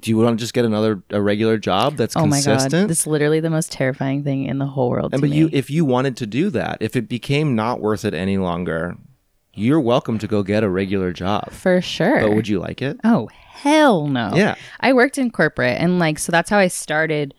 [0.00, 2.72] do you want to just get another a regular job that's Oh my consistent?
[2.84, 5.12] god, this is literally the most terrifying thing in the whole world.
[5.12, 5.36] And to but me.
[5.36, 8.96] you, if you wanted to do that, if it became not worth it any longer,
[9.54, 11.50] you're welcome to go get a regular job.
[11.52, 12.20] for sure.
[12.20, 12.98] But would you like it?
[13.04, 14.32] Oh hell no.
[14.34, 14.54] Yeah.
[14.80, 17.34] I worked in corporate and like so that's how I started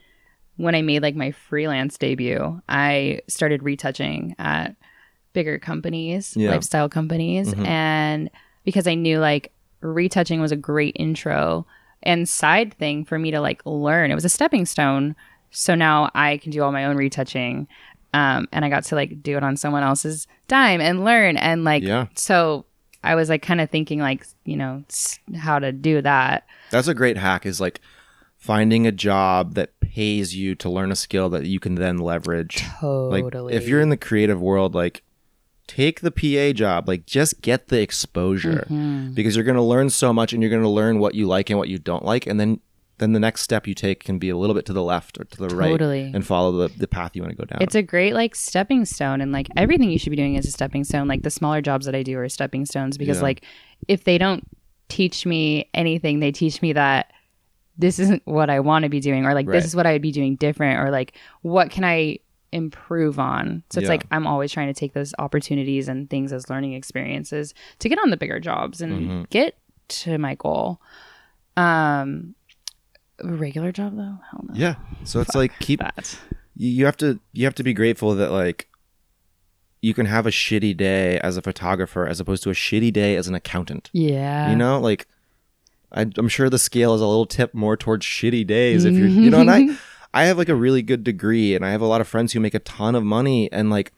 [0.58, 2.62] when I made like my freelance debut.
[2.70, 4.76] I started retouching at
[5.34, 6.52] bigger companies, Yeah.
[6.52, 7.66] lifestyle companies Mhm.
[7.68, 8.30] and
[8.64, 11.66] because I knew like retouching was a great intro
[12.04, 14.12] and side thing for me to like learn.
[14.12, 15.16] It was a stepping stone.
[15.52, 17.68] So now I can do all my own retouching.
[18.14, 21.64] Um, and I got to like do it on someone else's dime and learn and
[21.64, 22.08] like Yeah.
[22.16, 22.66] so
[23.04, 24.84] I was like kind of thinking like, you know,
[25.36, 26.46] how to do that.
[26.72, 27.82] That's a great hack is like
[28.38, 32.64] finding a job that pays you to learn a skill that you can then leverage.
[32.82, 33.54] Like Totally.
[33.56, 35.02] if you're in the creative world like
[35.68, 39.16] take the PA job, like just get the exposure Mhm.
[39.16, 41.50] because you're going to learn so much and you're going to learn what you like
[41.50, 42.60] and what you don't like and then
[43.00, 45.24] then the next step you take can be a little bit to the left or
[45.24, 47.58] to the right and follow the, the path you want to go down.
[47.62, 50.52] It's a great like stepping stone and like everything you should be doing is a
[50.52, 51.08] stepping stone.
[51.08, 53.24] Like the smaller jobs that I do are stepping stones because Yeah.
[53.24, 53.46] like
[53.88, 54.44] if they don't
[54.90, 57.12] teach me anything, they teach me that
[57.80, 59.54] this isn't what I want to be doing or like Right.
[59.56, 62.20] this is what I would be doing different or like what can I
[62.54, 63.64] improve on.
[63.70, 63.90] So it's Yeah.
[63.94, 68.00] like I'm always trying to take those opportunities and things as learning experiences to get
[68.00, 69.30] on the bigger jobs and Mhm.
[69.30, 69.58] get
[69.90, 70.80] to my goal.
[71.58, 72.36] Um
[73.20, 74.18] a regular job though?
[74.32, 74.54] Hell no.
[74.56, 74.76] yeah.
[75.04, 76.18] So it's like keep That.
[76.56, 78.68] you you have to you have to be grateful that like
[79.82, 83.16] you can have a shitty day as a photographer as opposed to a shitty day
[83.16, 83.90] as an accountant.
[83.94, 84.50] Yeah.
[84.50, 85.08] You know, like
[85.92, 89.08] I, I'm sure the scale is a little tip more towards shitty days if you're,
[89.08, 89.68] you know, and I,
[90.14, 92.40] I have like a really good degree and I have a lot of friends who
[92.40, 93.92] make a ton of money and like,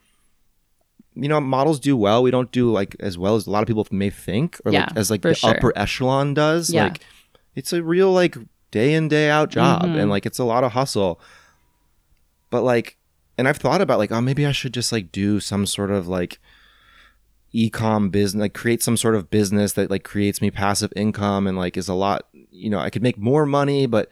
[1.13, 2.23] you know, models do well.
[2.23, 4.86] We don't do like as well as a lot of people may think or Yeah,
[4.86, 5.49] like as like the sure.
[5.51, 6.69] upper echelon does.
[6.69, 6.86] Yeah.
[6.86, 7.01] Like
[7.56, 8.38] it's a real like
[8.71, 9.99] day in, day out job Mhm.
[9.99, 11.19] and like it's a lot of hustle.
[12.49, 12.97] But like,
[13.38, 16.08] and I've thought about like, oh, maybe I should just like do some sort of
[16.08, 16.39] like,
[17.58, 21.58] e-com business like create some sort of business that like creates me passive income and
[21.58, 24.10] like is a lot you know i could make more money but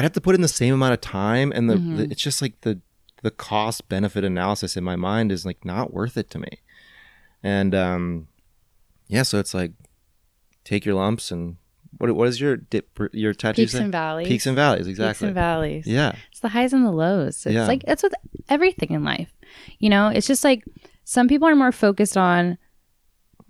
[0.00, 1.96] i'd have to put in the same amount of time and the, Mhm.
[1.98, 2.80] the it's just like the
[3.22, 6.48] the cost benefit analysis in my mind is like not worth it to me
[7.42, 8.28] and um
[9.08, 9.72] yeah so it's like
[10.64, 11.56] take your lumps and
[11.98, 13.82] what what is your dip your tattoo Peaks say?
[13.82, 14.26] and valleys.
[14.28, 15.12] peaks and valleys exactly.
[15.12, 15.86] Peaks and valleys.
[15.86, 17.44] yeah It's the highs and the lows.
[17.44, 17.66] It's Yeah.
[17.66, 18.14] like it's with
[18.48, 19.30] everything in life.
[19.80, 20.64] You know, it's just like
[21.04, 22.56] some people are more focused on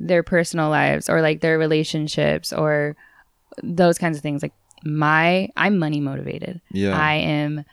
[0.00, 2.96] their personal lives or like their relationships or
[3.62, 4.42] those kinds of things.
[4.42, 6.60] Like my, I'm money motivated.
[6.70, 6.98] Yeah.
[6.98, 7.64] I am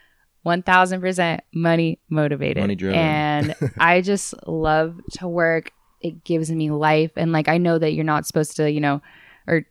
[0.45, 2.63] 1000% money motivated.
[2.63, 2.99] Money driven.
[2.99, 5.71] And I just love to work.
[6.01, 7.11] It gives me life.
[7.15, 9.01] And like, I know that you're not supposed to, you know,
[9.47, 9.65] or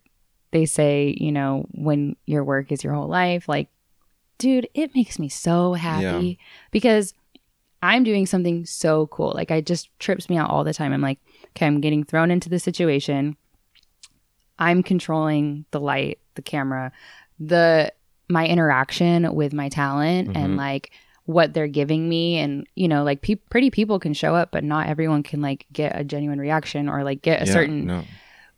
[0.50, 3.68] they say, you know, when your work is your whole life, like,
[4.38, 6.38] dude, it makes me so happy
[6.70, 7.14] because
[7.82, 9.32] I'm doing something so cool.
[9.34, 10.92] Like, I just trips me out all the time.
[10.92, 11.18] I'm like,
[11.50, 13.36] okay, I'm getting thrown into the situation.
[14.58, 16.92] I'm controlling the light, the camera,
[17.38, 17.92] the
[18.28, 20.36] my interaction with my talent Mhm.
[20.36, 20.90] and like
[21.26, 24.62] what they're giving me and you know like pe- pretty people can show up but
[24.64, 28.04] not everyone can like get a genuine reaction or like get a Yeah, certain no.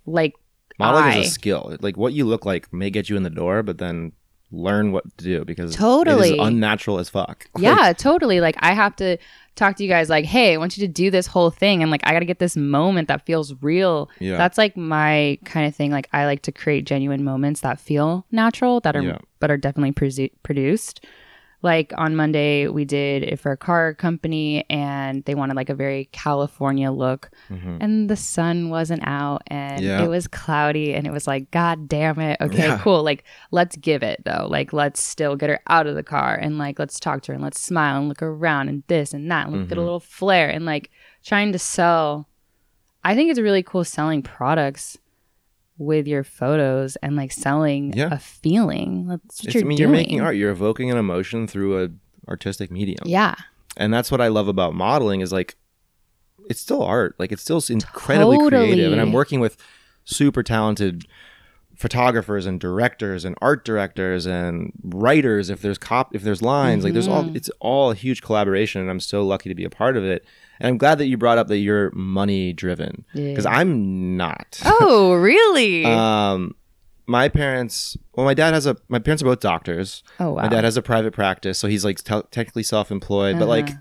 [0.06, 0.34] like
[0.78, 1.18] Modeling eye.
[1.18, 1.76] is a skill.
[1.80, 4.12] Like what you look like may get you in the door, but then
[4.52, 6.30] learn what to do because Totally.
[6.34, 7.46] is unnatural as fuck.
[7.54, 9.18] Like, yeah totally like i have to
[9.58, 11.90] talk to you guys like hey i want you to do this whole thing and
[11.90, 14.36] like i gotta get this moment that feels real yeah.
[14.36, 18.24] that's like my kind of thing like i like to create genuine moments that feel
[18.30, 19.18] natural that are Yeah.
[19.40, 21.04] but are definitely presu- produced
[21.62, 25.74] like on monday we did it for a car company and they wanted like a
[25.74, 27.78] very california look Mhm.
[27.80, 30.02] and the sun wasn't out and Yeah.
[30.02, 32.78] it was cloudy and it was like god damn it okay Yeah.
[32.78, 36.36] cool like let's give it though like let's still get her out of the car
[36.36, 39.30] and like let's talk to her and let's smile and look around and this and
[39.30, 40.90] that and look at a little flare and like
[41.24, 42.28] trying to sell
[43.04, 44.96] i think it's really cool selling products
[45.78, 48.08] with your photos and like selling Yeah.
[48.12, 50.36] a feeling that's what It's- you're I mean, doing you're making art.
[50.36, 51.88] You're evoking an emotion through a
[52.28, 53.00] artistic medium.
[53.06, 53.34] yeah
[53.76, 55.56] and that's what I love about modeling is like
[56.50, 58.66] it's still art like it's still incredibly Totally.
[58.72, 59.56] creative and I'm working with
[60.04, 61.06] super talented
[61.76, 66.92] photographers and directors and art directors and writers if there's cop if there's lines like
[66.92, 67.36] there's all Mhm.
[67.36, 70.24] it's all a huge collaboration and I'm so lucky to be a part of it
[70.60, 73.50] and I'm glad that you brought up that you're money driven because Yeah.
[73.58, 76.54] I'm not oh really um
[77.06, 80.48] my parents well my dad has a my parents are both doctors oh wow my
[80.48, 83.38] dad has a private practice, so he's like te- technically self-employed.
[83.38, 83.78] But like, Uh-huh.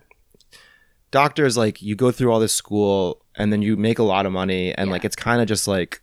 [1.11, 4.31] doctors, like you go through all this school and then you make a lot of
[4.31, 4.91] money, and Yeah.
[4.93, 6.01] like it's kind of just like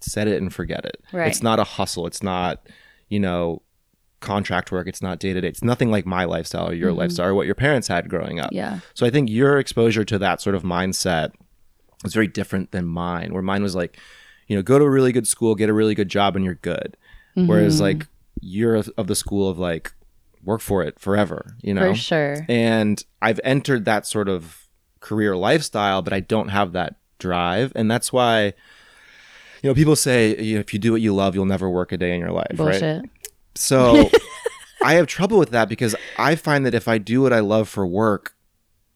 [0.00, 1.00] set it and forget it.
[1.12, 1.28] Right.
[1.28, 2.06] It's not a hustle.
[2.06, 2.66] It's not
[3.08, 3.62] you know
[4.20, 4.86] contract work.
[4.88, 5.48] It's not day to day.
[5.48, 6.96] It's nothing like my lifestyle or your Mhm.
[6.98, 8.50] lifestyle or what your parents had growing up.
[8.52, 11.32] yeah So I think your exposure to that sort of mindset
[12.02, 13.98] was very different than mine, where mine was like,
[14.48, 16.54] you know, go to a really good school, get a really good job, and you're
[16.54, 16.96] good.
[17.34, 17.80] Whereas Mhm.
[17.80, 18.06] like
[18.40, 19.92] you're of the school of like
[20.44, 21.92] work for it forever, you know.
[21.92, 24.66] for sure And I've entered that sort of
[25.00, 28.54] career lifestyle, but I don't have that drive, and that's why.
[29.62, 31.90] You know, people say you know, if you do what you love, you'll never work
[31.90, 32.78] a day in your life, right?
[33.56, 34.10] So
[34.82, 37.68] I have trouble with that because I find that if I do what I love
[37.68, 38.34] for work,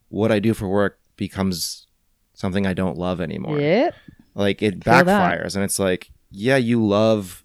[0.09, 1.87] what I do for work becomes
[2.35, 3.61] something I don't love anymore.
[3.61, 3.94] Yep.
[4.35, 5.07] Like it Feel that.
[5.07, 7.42] backfires and it's like, yeah, you love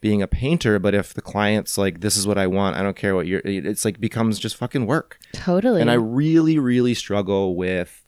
[0.00, 2.96] being a painter, but if the client's like, this is what I want, I don't
[2.96, 5.18] care what you're, it's like becomes just fucking work.
[5.32, 5.80] Totally.
[5.80, 8.04] And I really, really struggle with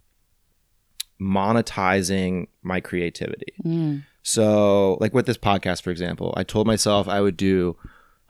[1.20, 3.54] monetizing my creativity.
[3.64, 4.04] Mm.
[4.22, 7.76] So, like with this podcast, for example, I told myself I would do,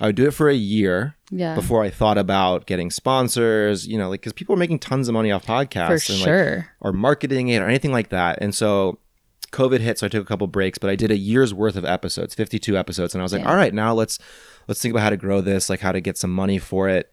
[0.01, 1.55] I would do it for a year Yeah.
[1.55, 3.87] before I thought about getting sponsors.
[3.87, 6.27] You know, like because people are making tons of money off podcasts for and like
[6.29, 6.69] sure.
[6.81, 8.39] or marketing it or anything like that.
[8.41, 8.99] And so,
[9.53, 11.85] COVID hit, so I took a couple breaks, but I did a year's worth of
[11.85, 13.51] episodes, fifty-two episodes, and I was like, Yeah.
[13.51, 14.19] all right, now let's
[14.69, 17.11] let's think about how to grow this, like how to get some money for it.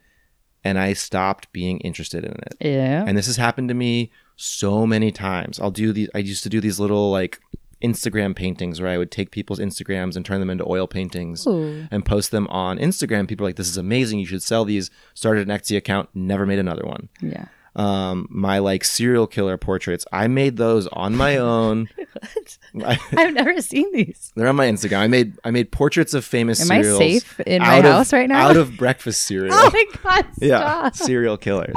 [0.63, 2.56] And I stopped being interested in it.
[2.60, 3.04] yeah.
[3.08, 5.60] And this has happened to me so many times.
[5.60, 6.10] I'll do these.
[6.13, 7.39] I used to do these little like
[7.81, 11.87] Instagram paintings where I would take people's Instagrams and turn them into oil paintings Ooh.
[11.91, 13.27] and post them on Instagram.
[13.27, 14.19] People are like, "This is amazing!
[14.19, 16.09] You should sell these." Started an Etsy account.
[16.13, 17.09] Never made another one.
[17.21, 17.45] Yeah.
[17.75, 20.03] Um, my like serial killer portraits.
[20.11, 21.87] I made those on my own.
[22.83, 24.31] I- I've never seen these.
[24.35, 24.97] they're on my Instagram.
[24.97, 28.13] I made I made portraits of famous Am I safe in my out of- house
[28.13, 28.47] right now?
[28.47, 29.53] out of breakfast cereal.
[29.55, 30.21] oh my god!
[30.23, 30.33] Stop.
[30.41, 31.75] yeah, serial killers.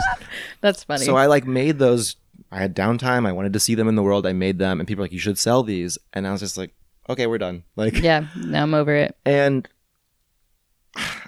[0.63, 1.05] That's funny.
[1.05, 2.17] So I like made those.
[2.51, 3.27] I had downtime.
[3.27, 4.27] I wanted to see them in the world.
[4.27, 6.57] I made them, and people were like, "You should sell these." And I was just
[6.59, 6.75] like,
[7.09, 8.27] "Okay, we're done." Like, yeah.
[8.37, 9.17] Now I'm over it.
[9.25, 9.69] and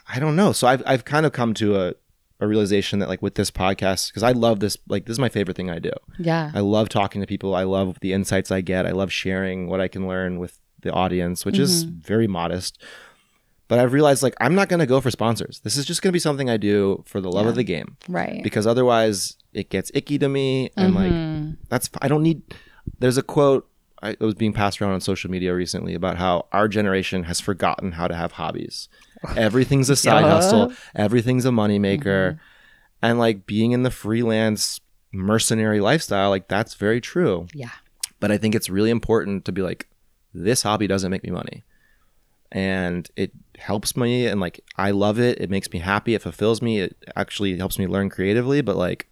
[0.09, 0.53] I don't know.
[0.53, 1.94] So I've I've kind of come to a
[2.40, 4.77] a realization that like with this podcast because I love this.
[4.88, 5.92] Like this is my favorite thing I do.
[6.18, 6.51] Yeah.
[6.55, 7.55] I love talking to people.
[7.55, 8.85] I love the insights I get.
[8.87, 11.98] I love sharing what I can learn with the audience, which is Mm-hmm.
[12.01, 12.83] very modest.
[13.72, 15.61] But I've realized like I'm not going to go for sponsors.
[15.64, 17.50] This is just going to be something I do for the love Yeah.
[17.52, 18.42] of the game right.
[18.42, 21.56] because otherwise it gets icky to me and like Mhm.
[21.70, 22.42] that's I don't need.
[22.98, 23.66] There's a quote
[24.02, 27.92] I, was being passed around on social media recently about how our generation has forgotten
[27.92, 28.90] how to have hobbies.
[29.38, 30.30] Everything's a side Yeah.
[30.32, 30.72] hustle.
[30.94, 32.38] Everything's a moneymaker, Mhm.
[33.00, 34.80] and like being in the freelance
[35.12, 37.46] mercenary lifestyle, like that's very true.
[37.54, 37.70] Yeah.
[38.20, 39.88] But I think it's really important to be like,
[40.35, 41.62] this hobby doesn't make me money.
[42.54, 43.32] And it
[43.62, 45.40] helps me and like I love it.
[45.40, 46.14] It makes me happy.
[46.14, 46.81] It fulfills me.
[46.81, 49.09] It actually helps me learn creatively, but like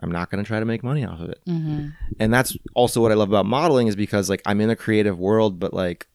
[0.00, 1.40] I'm not going to try to make money off of it.
[1.48, 1.88] Mm-hmm.
[2.20, 5.18] And that's also what I love about modeling is because like I'm in a creative
[5.18, 6.06] world, but like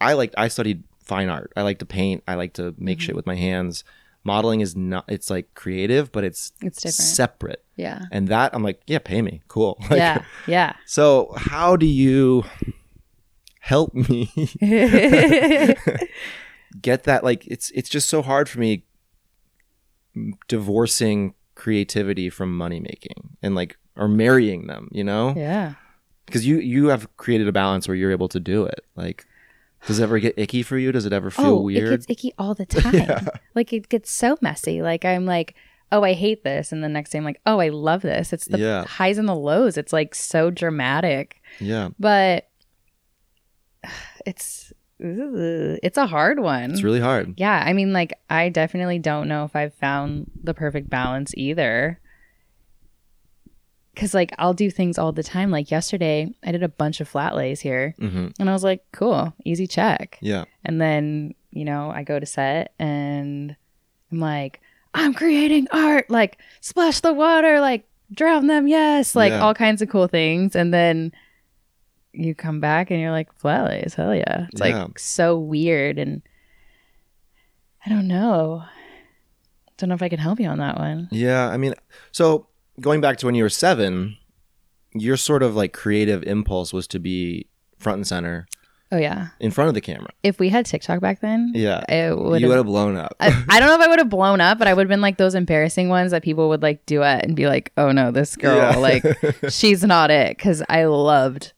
[0.00, 1.52] I like I studied fine art.
[1.56, 2.22] I like to paint.
[2.28, 3.84] I like to make shit with my hands.
[4.24, 6.94] Modeling is not it's like creative, but it's It's different.
[6.94, 7.64] separate.
[7.76, 8.02] Yeah.
[8.12, 9.40] And that I'm like, yeah, pay me.
[9.48, 9.78] Cool.
[9.90, 10.24] Like, yeah.
[10.46, 10.72] Yeah.
[10.84, 12.44] So how do you
[13.60, 14.30] help me
[16.80, 18.84] get that like it's it's just so hard for me
[20.48, 25.34] divorcing creativity from money making and like or marrying them, you know?
[25.36, 25.74] yeah.
[26.26, 28.84] Because you you have created a balance where you're able to do it.
[28.94, 29.26] Like
[29.86, 30.92] does it ever get icky for you?
[30.92, 31.88] Does it ever feel oh, weird?
[31.88, 32.94] it gets icky all the time.
[32.94, 33.20] yeah.
[33.54, 34.82] Like it gets so messy.
[34.82, 35.54] Like I'm like,
[35.90, 38.32] oh, I hate this, and the next day I'm like, oh, I love this.
[38.32, 38.84] It's the Yeah.
[38.84, 39.76] highs and the lows.
[39.76, 41.88] It's like so dramatic, yeah.
[41.98, 42.48] but
[44.26, 46.70] it's it's a hard one.
[46.72, 47.34] It's really hard.
[47.38, 51.98] yeah, I mean, like I definitely don't know if I've found the perfect balance either.
[53.96, 55.50] Cause like I'll do things all the time.
[55.50, 58.84] Like yesterday, I did a bunch of flat lays here, hmm and I was like,
[58.92, 60.44] "Cool, easy check." Yeah.
[60.64, 63.56] And then, you know, I go to set and
[64.12, 64.60] I'm like,
[64.94, 69.40] I'm creating art, like splash the water, like drown them, yes, like Yeah.
[69.40, 70.54] all kinds of cool things.
[70.56, 71.12] And then
[72.12, 74.46] you come back and you're like, flat lays, hell yeah.
[74.52, 74.84] It's Yeah.
[74.84, 75.98] like so weird.
[75.98, 76.22] And
[77.84, 78.64] I don't know.
[79.78, 81.08] Don't know if I can help you on that one.
[81.10, 81.74] Yeah, I mean,
[82.12, 82.46] so
[82.80, 84.16] going back to when you were seven,
[84.92, 87.46] your sort of like creative impulse was to be
[87.78, 88.46] front and center
[88.92, 89.28] Oh, yeah.
[89.38, 90.10] in front of the camera.
[90.22, 92.66] If we had TikTok back then, Yeah, it would you would have.
[92.66, 93.14] blown up.
[93.20, 95.00] I, I don't know if I would have blown up, but I would have been
[95.00, 98.34] like those embarrassing ones that people would like duet and be like, "Oh no, this
[98.36, 98.76] girl, Yeah.
[98.76, 99.04] like,
[99.48, 101.52] she's not it." Because I loved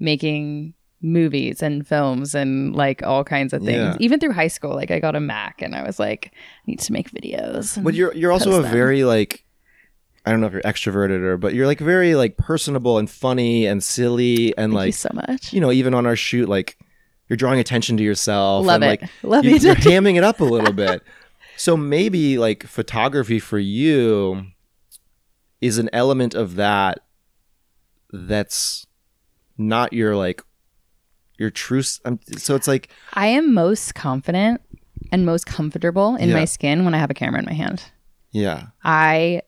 [0.00, 3.76] making movies and films and like all kinds of things.
[3.78, 3.96] Yeah.
[4.00, 6.80] Even through high school, like I got a Mac and I was like, I need
[6.80, 7.82] to make videos.
[7.82, 8.72] but you're you're also a them.
[8.72, 9.44] very like
[10.26, 13.64] I don't know if you're extroverted or but you're like very like personable and funny
[13.66, 15.52] and silly and Thank you like so much.
[15.54, 16.76] you know even on our shoot like
[17.28, 19.00] you're drawing attention to yourself Love and it.
[19.02, 19.62] like Love you, it.
[19.62, 21.02] you're hamming it up a little bit.
[21.56, 24.46] So maybe like photography for you
[25.60, 27.00] is an element of that
[28.10, 28.86] that's
[29.60, 30.42] not your like
[31.38, 31.80] your true.
[31.80, 34.60] s- Um, so it's like I am most confident
[35.12, 36.34] and most comfortable in Yeah.
[36.36, 37.84] my skin when I have a camera in my hand.
[38.32, 39.42] yeah, I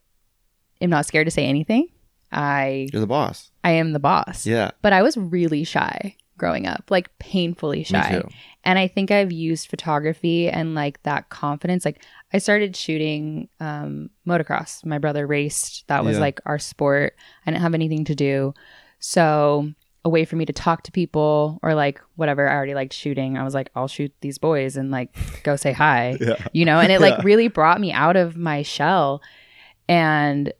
[0.81, 1.89] am not scared to say anything.
[2.33, 3.51] I you're the boss.
[3.65, 4.47] I am the boss.
[4.47, 8.11] Yeah, But I was really shy growing up, like painfully shy.
[8.17, 8.29] me too.
[8.65, 11.85] And I think I've used photography and like that confidence.
[11.85, 14.85] Like I started shooting um, motocross.
[14.85, 15.87] My brother raced.
[15.89, 16.23] That was Yeah.
[16.23, 17.15] like our sport.
[17.47, 18.55] I didn't have anything to do.
[18.99, 19.71] So
[20.05, 22.49] a way for me to talk to people or like whatever.
[22.49, 23.39] I already liked shooting.
[23.39, 26.81] I was like, I'll shoot these boys and like go say hi Yeah, you know?
[26.81, 29.23] And it like really brought me out of my shell.
[29.89, 30.53] And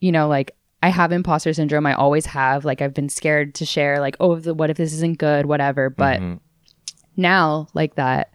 [0.00, 1.86] you know like i have imposter syndrome.
[1.86, 2.64] I always have.
[2.64, 5.46] Like i've been scared to share like oh the, what if this isn't good?
[5.46, 5.90] whatever.
[5.90, 6.40] But Mhm.
[7.16, 8.30] now like that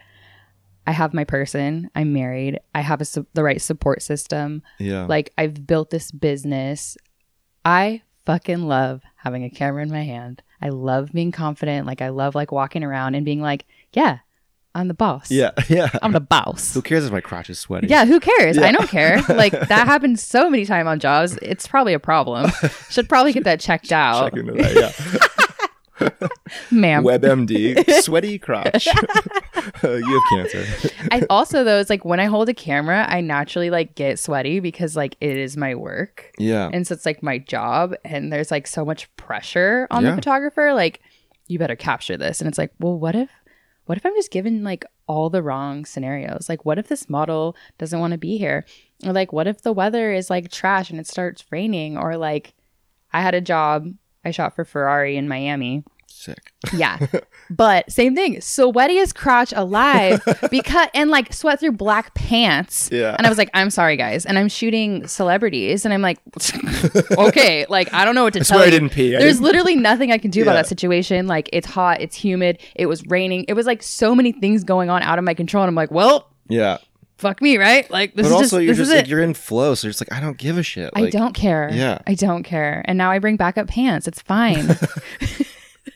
[0.88, 1.90] i have my person.
[1.96, 2.60] I'm married.
[2.76, 4.62] I have a, su- the right support system.
[4.80, 6.98] Yeah, like i've built this business.
[7.64, 12.10] I fucking love having a camera in my hand i love being confident like i
[12.10, 14.20] love like walking around and being like yeah
[14.74, 15.90] i'm the boss yeah, yeah.
[16.02, 17.88] i'm the boss Who cares if my crotch is sweaty?
[17.88, 18.58] yeah, who cares?
[18.58, 18.66] Yeah.
[18.68, 19.22] I don't care.
[19.30, 21.38] Like that happens so many times on jobs.
[21.42, 22.52] It's probably a problem.
[22.90, 24.74] Should probably get that checked out, Check into that.
[24.76, 25.28] Yeah.
[26.72, 27.04] ma'am.
[27.04, 28.88] WebMD, sweaty crotch.
[29.84, 30.64] Uh, you have cancer.
[31.12, 34.60] I also though it's like when I hold a camera, I naturally like get sweaty
[34.60, 36.32] because like it is my work.
[36.38, 36.70] Yeah.
[36.72, 40.12] And so it's like my job and there's like so much pressure on Yeah.
[40.12, 41.02] the photographer like
[41.48, 43.30] you better capture this and it's like, well, what if
[43.86, 46.48] what if I'm just given like all the wrong scenarios?
[46.48, 48.66] Like what if this model doesn't want to be here?
[49.04, 52.54] Or like what if the weather is like trash and it starts raining or like
[53.14, 53.88] I had a job
[54.26, 55.84] I shot for Ferrari in Miami.
[56.08, 56.54] Sick.
[56.74, 56.98] Yeah.
[57.52, 58.38] but same thing.
[58.38, 60.22] Sweatiest crotch alive
[60.52, 62.90] because and like sweat through black pants.
[62.92, 63.16] Yeah.
[63.18, 64.26] And I was like, I'm sorry, guys.
[64.26, 65.86] And I'm shooting celebrities.
[65.86, 66.18] And I'm like,
[67.18, 68.72] okay, like, I don't know what to I tell swear I you.
[68.72, 69.16] didn't pee.
[69.16, 71.28] I There's didn't- literally nothing I can do about that situation.
[71.28, 73.46] Like, it's hot, it's humid, it was raining.
[73.48, 75.64] It was like so many things going on out of my control.
[75.64, 76.78] And I'm like, well, yeah.
[77.18, 77.90] Fuck me, right?
[77.90, 79.88] Like, this But is also, just, you're this just is like you're in flow, so
[79.88, 80.92] you're just like I don't give a shit.
[80.96, 81.70] I don't care.
[81.74, 82.00] Yeah.
[82.08, 82.84] I don't care.
[82.86, 84.08] And now I bring backup pants.
[84.08, 84.78] It's fine.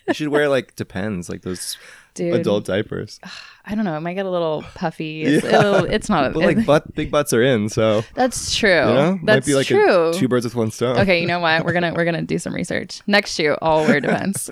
[0.07, 1.77] You should wear like depends, like those
[2.15, 3.19] Dude, adult diapers.
[3.63, 3.95] I don't know.
[3.95, 5.21] It might get a little puffy.
[5.21, 5.59] It's, Yeah.
[5.59, 6.33] it'll- it's not.
[6.33, 8.69] But like butt, big butts are in, so that's true.
[8.69, 10.09] you know, that's might be like true.
[10.09, 10.97] A, two birds with one stone.
[10.97, 11.63] okay, you know what?
[11.63, 13.55] We're gonna we're gonna do some research next shoot.
[13.61, 14.49] All wear depends.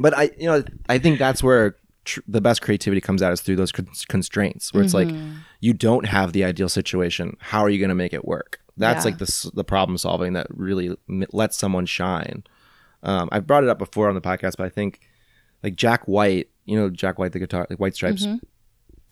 [0.00, 1.76] But I, you know, I think that's where
[2.08, 5.36] tr- the best creativity comes out is through those con- constraints, where it's like Mm-hmm.
[5.60, 7.36] you don't have the ideal situation.
[7.40, 8.60] How are you going to make it work?
[8.76, 9.10] That's Yeah.
[9.10, 10.96] like the the problem solving that really
[11.32, 12.44] lets someone shine.
[13.02, 15.00] Um, I've brought it up before on the podcast, but I think
[15.62, 18.36] like Jack White, you know, Jack White, the guitar, like White Stripes, Mm-hmm.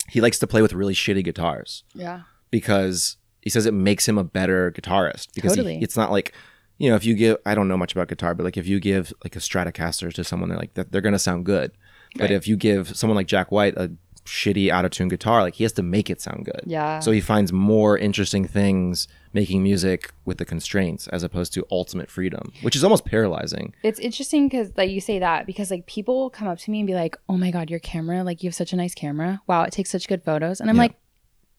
[0.09, 2.21] he likes to play with really shitty guitars yeah.
[2.51, 6.33] because he says it makes him a better guitarist because he- it's not like
[6.79, 8.79] you know if you give I don't know much about guitar but like if you
[8.81, 11.73] give like a Stratocaster to someone they're like that they're gonna sound good
[12.19, 12.31] but Right.
[12.33, 13.91] if you give someone like Jack White a
[14.25, 16.99] shitty out of tune guitar like he has to make it sound good Yeah.
[16.99, 22.11] so he finds more interesting things making music with the constraints as opposed to ultimate
[22.11, 26.19] freedom which is almost paralyzing It's interesting because like you say that because like people
[26.23, 28.25] will come up to me and be like, "Oh my god, your camera!
[28.25, 29.43] Like you have such a nice camera.
[29.47, 30.83] Wow, it takes such good photos." And I'm Yeah.
[30.83, 30.95] like,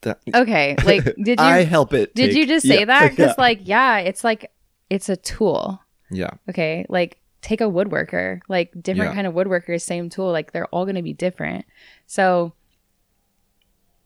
[0.02, 2.86] That- okay, like did you I help it did take- you just say Yeah.
[2.86, 3.12] that?
[3.12, 3.42] Because yeah.
[3.48, 4.52] like yeah, it's like
[4.90, 5.80] it's a tool.
[6.12, 9.16] yeah Okay, like take a woodworker, like different Yeah.
[9.16, 10.32] kind of woodworkers, same tool.
[10.32, 11.66] Like they're all going to be different.
[12.06, 12.54] So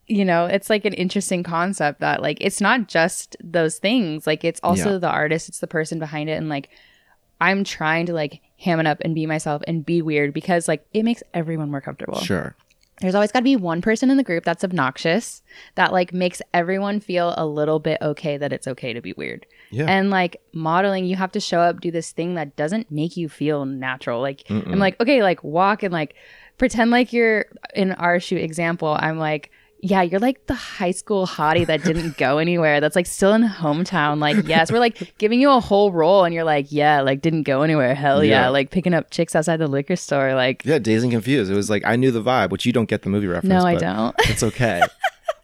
[0.08, 4.28] you know, it's like an interesting concept that like it's not just those things.
[4.28, 4.98] Like it's also Yeah.
[4.98, 6.70] the artist, it's the person behind it, and like
[7.40, 10.86] I'm trying to like ham it up and be myself and be weird because like
[10.94, 12.20] it makes everyone more comfortable.
[12.20, 12.56] sure
[13.02, 15.42] There's always got to be one person in the group that's obnoxious
[15.76, 19.46] that like makes everyone feel a little bit okay that it's okay to be weird.
[19.72, 19.86] Yeah.
[19.86, 23.28] And like modeling, you have to show up, do this thing that doesn't make you
[23.28, 24.22] feel natural.
[24.22, 24.72] Like Mm-mm.
[24.72, 26.16] I'm like, okay, like walk and like
[26.58, 28.96] pretend like you're in our shoot example.
[29.00, 29.52] I'm like,
[29.82, 32.80] yeah, you're like the high school hottie that didn't go anywhere.
[32.80, 34.20] That's like still in hometown.
[34.20, 37.44] Like, yes, we're like giving you a whole role, and you're like, yeah, like didn't
[37.44, 37.96] go anywhere.
[37.96, 38.50] Hell yeah, Yeah.
[38.50, 40.36] like picking up chicks outside the liquor store.
[40.36, 42.90] Like, yeah dazed and confused it was like I knew the vibe which you don't
[42.90, 44.16] get the movie reference no, I but- don't.
[44.30, 44.82] it's okay.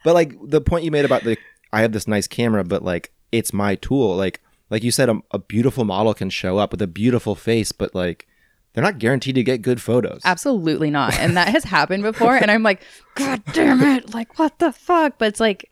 [0.04, 1.38] but like the point you made about the
[1.74, 4.16] I have this nice camera, but like it's my tool.
[4.16, 7.72] Like like you said, a, a beautiful model can show up with a beautiful face,
[7.72, 8.28] but like
[8.74, 10.22] they're not guaranteed to get good photos.
[10.24, 11.18] Absolutely not.
[11.20, 12.36] And that has happened before.
[12.36, 12.82] And I'm like,
[13.16, 14.14] God damn it.
[14.14, 15.18] Like, what the fuck?
[15.18, 15.72] But it's like,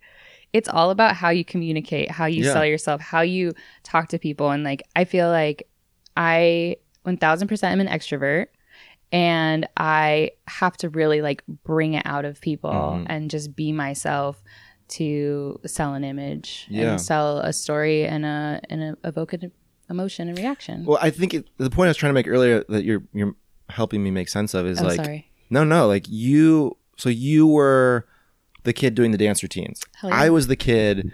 [0.53, 2.53] it's all about how you communicate, how you Yeah.
[2.53, 4.49] sell yourself, how you talk to people.
[4.49, 5.67] And like, I feel like
[6.17, 8.47] I 1000% am an extrovert
[9.11, 13.05] and I have to really like bring it out of people Mhm.
[13.07, 14.41] and just be myself
[14.87, 16.91] to sell an image Yeah.
[16.91, 19.51] and sell a story and a and a evoke an
[19.89, 20.85] emotion and reaction.
[20.85, 23.35] Well, I think it, the point I was trying to make earlier that you're you're
[23.69, 25.31] helping me make sense of is oh, like sorry.
[25.49, 28.05] no no like you so you were
[28.63, 29.81] the kid doing the dance routines.
[30.03, 30.09] Yeah.
[30.11, 31.11] I was the kid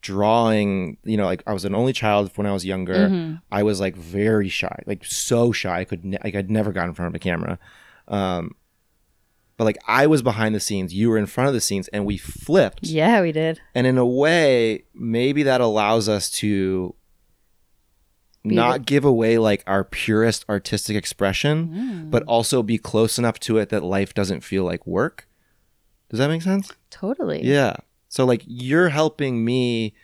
[0.00, 0.96] drawing.
[1.04, 3.08] You know, like I was an only child when I was younger.
[3.08, 3.40] Mhm.
[3.52, 5.80] I was like very shy, like so shy.
[5.80, 7.58] I could ne- like I'd never got in front of a camera.
[8.08, 8.54] Um,
[9.56, 12.04] but like I was behind the scenes, you were in front of the scenes, and
[12.04, 12.84] we flipped.
[12.84, 13.60] Yeah, we did.
[13.74, 16.94] And in a way, maybe that allows us to
[18.44, 22.10] not able- give away like our purest artistic expression, Mm.
[22.10, 25.26] but also be close enough to it that life doesn't feel like work.
[26.10, 26.72] Does that make sense?
[26.90, 27.42] Totally.
[27.44, 27.76] Yeah.
[28.08, 29.94] So like you're helping me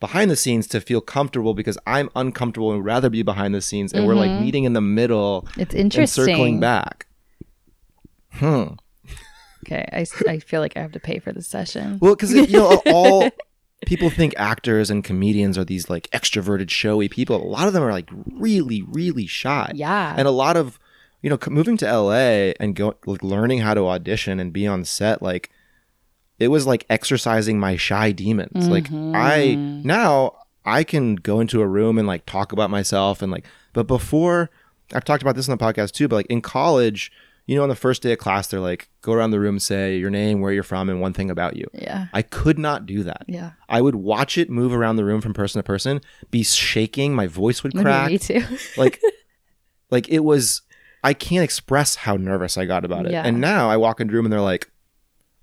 [0.00, 3.92] behind the scenes to feel comfortable because I'm uncomfortable and rather be behind the scenes
[3.92, 4.40] and we're like Mhm.
[4.42, 6.24] meeting in the middle It's and interesting.
[6.24, 7.06] circling back.
[8.32, 8.64] Hmm.
[9.66, 11.98] Okay, I, I feel like I have to pay for the session.
[12.00, 13.28] Well, because you know, all
[13.86, 17.36] people think actors and comedians are these like extroverted, showy people.
[17.42, 19.70] A lot of them are like really, really shy.
[19.74, 20.14] Yeah.
[20.16, 20.78] And a lot of,
[21.22, 24.84] you know, moving to LA and go like learning how to audition and be on
[24.84, 25.50] set, like
[26.38, 28.68] it was like exercising my shy demons.
[28.68, 29.84] Like I Mhm.
[29.84, 33.86] now I can go into a room and like talk about myself and like, but
[33.86, 34.50] before
[34.92, 37.10] I've talked about this on the podcast too, but like in college,
[37.48, 39.96] you know, on the first day of class, they're like, go around the room, say
[39.96, 41.66] your name, where you're from, and one thing about you.
[41.72, 42.08] yeah.
[42.12, 43.24] I could not do that.
[43.26, 43.52] Yeah.
[43.70, 47.26] I would watch it move around the room from person to person, be shaking, my
[47.26, 48.10] voice would crack.
[48.10, 48.44] Me too.
[48.76, 49.00] like
[49.90, 50.60] like it was
[51.02, 53.12] I can't express how nervous I got about it.
[53.12, 53.22] Yeah.
[53.24, 54.70] And now I walk into a room and they're like,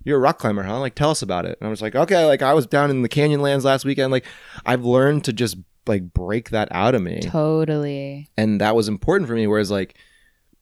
[0.04, 0.80] You're a rock climber, huh?
[0.80, 1.58] Like tell us about it.
[1.60, 4.12] And I was like, Okay, like I was down in the canyon lands last weekend.
[4.12, 4.26] Like
[4.64, 7.22] I've learned to just like break that out of me.
[7.22, 8.30] totally.
[8.38, 9.48] And that was important for me.
[9.48, 9.98] Whereas like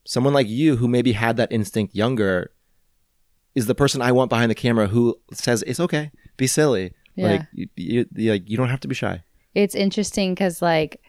[0.05, 2.51] someone like you who maybe had that instinct younger
[3.55, 6.93] is the person I want behind the camera who says it's okay, be silly.
[7.15, 7.27] Yeah.
[7.27, 9.23] Like you, you, you, like you don't have to be shy.
[9.53, 11.01] It's interesting because like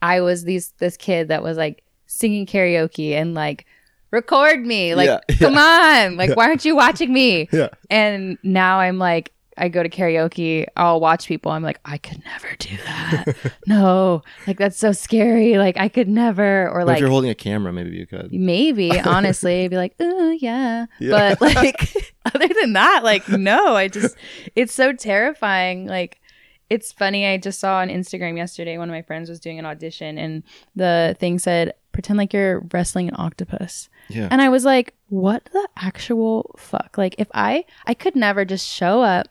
[0.00, 3.66] I was these this kid that was like singing karaoke and like
[4.12, 6.34] record me like Yeah, come on like Yeah.
[6.36, 7.70] why aren't you watching me Yeah.
[7.90, 11.52] and now I'm like I go to karaoke, I'll watch people.
[11.52, 13.52] I'm like, I could never do that.
[13.66, 15.56] no, like that's so scary.
[15.58, 16.68] Like I could never.
[16.68, 18.32] Or But like if you're holding a camera, maybe you could.
[18.32, 20.86] maybe honestly, be like, oh yeah.
[20.98, 21.34] Yeah.
[21.38, 24.16] But like other than that, like no, I just
[24.54, 25.86] it's so terrifying.
[25.86, 26.20] Like
[26.68, 27.26] it's funny.
[27.26, 28.76] I just saw on Instagram yesterday.
[28.76, 30.42] One of my friends was doing an audition, and
[30.74, 34.28] the thing said, "Pretend like you're wrestling an octopus." Yeah.
[34.30, 36.96] And I was like, what the actual fuck?
[36.96, 39.28] Like, if I, I could never just show up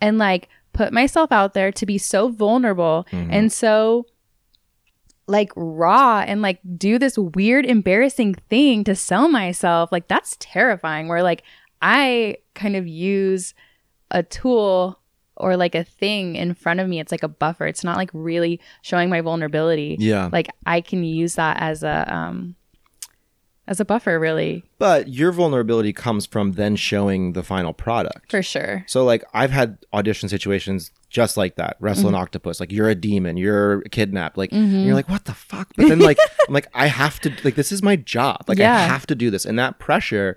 [0.00, 3.28] and like put myself out there to be so vulnerable Mhm.
[3.30, 4.06] and so
[5.28, 9.90] like raw and like do this weird, embarrassing thing to sell myself.
[9.90, 11.08] Like, that's terrifying.
[11.08, 11.42] Where like
[11.82, 13.52] I kind of use
[14.10, 15.00] a tool
[15.36, 17.00] or like a thing in front of me.
[17.00, 17.66] It's like a buffer.
[17.66, 19.96] It's not like really showing my vulnerability.
[19.98, 20.30] yeah.
[20.32, 22.54] Like, I can use that as a, um,
[23.68, 28.30] as a buffer, really, But your vulnerability comes from then showing the final product.
[28.30, 28.84] for sure.
[28.86, 31.76] So like I've had audition situations just like that.
[31.80, 32.14] Wrestle Mm-hmm.
[32.14, 35.68] an octopus, like you're a demon, you're kidnapped, like and you're like, what the fuck?
[35.76, 38.44] But then like I'm like, I have to like this is my job.
[38.46, 39.44] Like I have to do this.
[39.44, 40.36] And that pressure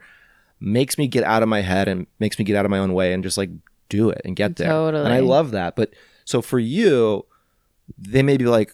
[0.59, 2.93] makes me get out of my head and makes me get out of my own
[2.93, 3.49] way and just like
[3.89, 4.71] do it and get there.
[4.87, 5.75] And I love that.
[5.75, 5.93] But
[6.25, 7.25] so for you,
[7.97, 8.73] they may be like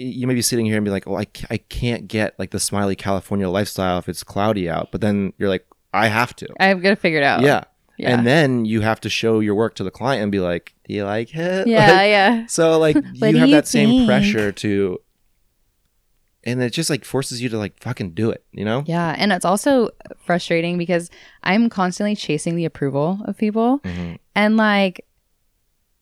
[0.00, 2.60] you may be sitting here and be like, well, I, I can't get like the
[2.60, 4.90] smiley California lifestyle if it's cloudy out.
[4.92, 6.48] But then you're like, I have to.
[6.58, 7.42] I've got to figure it out.
[7.42, 7.64] Yeah.
[7.98, 8.16] Yeah.
[8.16, 10.94] And then you have to show your work to the client and be like, "Do
[10.94, 11.80] you like it?" Yeah.
[11.80, 12.46] Like, yeah.
[12.46, 14.98] so like you have you that same pressure to,
[16.42, 18.42] and it just like forces you to like fucking do it.
[18.52, 18.84] You know?
[18.86, 19.14] Yeah.
[19.18, 19.90] And it's also
[20.24, 21.10] frustrating because
[21.42, 23.80] I'm constantly chasing the approval of people.
[23.80, 24.18] Mhm.
[24.34, 25.04] And like,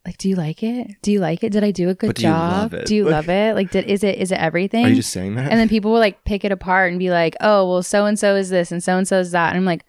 [0.09, 0.97] like, do you like it?
[1.03, 1.51] Do you like it?
[1.53, 2.53] Did I do a good But do you job?
[2.63, 2.87] love it?
[2.87, 3.55] Do you Like- love it?
[3.55, 4.87] Like, did is it is it everything?
[4.87, 5.51] Are you just saying that?
[5.51, 8.19] and then people will like pick it apart and be like, oh, well, so and
[8.19, 9.51] so is this and so and so is that.
[9.51, 9.85] And I'm like,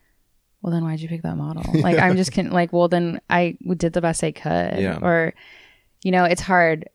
[0.61, 1.63] well, then why'd you pick that model?
[1.81, 4.79] Like, I'm just can like, well, then I did the best I could.
[4.79, 4.99] Yeah.
[5.01, 5.33] Or,
[6.03, 6.89] you know, it's hard.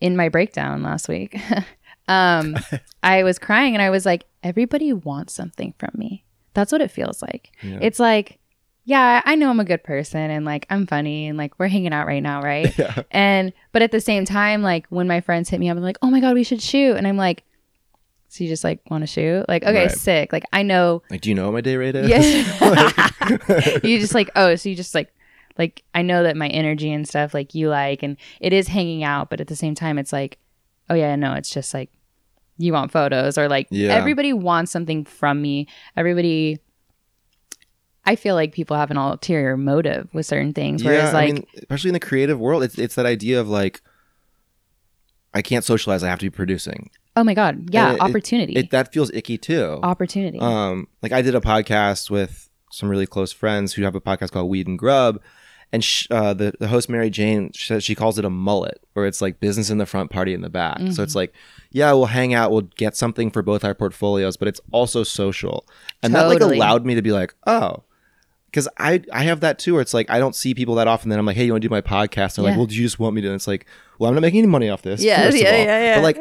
[0.00, 1.38] In my breakdown last week,
[2.08, 2.56] um,
[3.02, 6.24] I was crying and I was like, everybody wants something from me.
[6.54, 7.52] That's what it feels like.
[7.62, 7.78] Yeah.
[7.82, 8.39] It's like,
[8.84, 11.92] yeah, I know I'm a good person and like I'm funny and like we're hanging
[11.92, 12.76] out right now, right?
[12.78, 13.02] yeah.
[13.10, 15.98] And but at the same time, like when my friends hit me up I'm like,
[16.02, 17.44] oh my god, we should shoot, and I'm like,
[18.28, 19.44] so you just like want to shoot?
[19.48, 19.90] Like, okay, Right.
[19.92, 20.32] sick.
[20.32, 22.08] Like I know, Like, do you know what my day rate is?
[22.08, 23.78] yeah.
[23.82, 25.12] you just like oh, so you just like
[25.58, 29.04] like I know that my energy and stuff like you like, and it is hanging
[29.04, 30.38] out, but at the same time, it's like,
[30.88, 31.90] oh yeah, no, it's just like
[32.56, 33.94] you want photos or like Yeah.
[33.94, 35.66] everybody wants something from me.
[35.96, 36.60] Everybody.
[38.04, 41.46] I feel like people have an ulterior motive with certain things, whereas yeah, like mean,
[41.58, 43.82] especially in the creative world, it's it's that idea of like,
[45.32, 46.02] I can't socialize.
[46.02, 46.90] I have to be producing.
[47.16, 48.54] Oh my god, yeah, it- opportunity.
[48.54, 49.80] It that feels icky too.
[49.82, 50.38] opportunity.
[50.40, 54.30] Um, like I did a podcast with some really close friends who have a podcast
[54.32, 55.20] called Weed and Grub,
[55.72, 59.06] and sh- uh, the the host Mary Jane says she calls it a mullet, where
[59.06, 60.78] it's like business in the front, party in the back.
[60.78, 61.02] So Mm-hmm.
[61.02, 61.32] it's like,
[61.70, 65.66] yeah, we'll hang out, we'll get something for both our portfolios, but it's also social,
[66.02, 67.84] and that like allowed me to be like, oh.
[68.50, 71.08] Because I I have that too, where it's like I don't see people that often.
[71.08, 72.36] Then I'm like, hey, you want to do my podcast?
[72.36, 73.28] And they're like, well, do you just want me to?
[73.28, 73.64] And it's like,
[73.98, 75.02] well, I'm not making any money off this.
[75.02, 75.94] Yeah, yeah, yeah, yeah.
[75.96, 76.18] But like,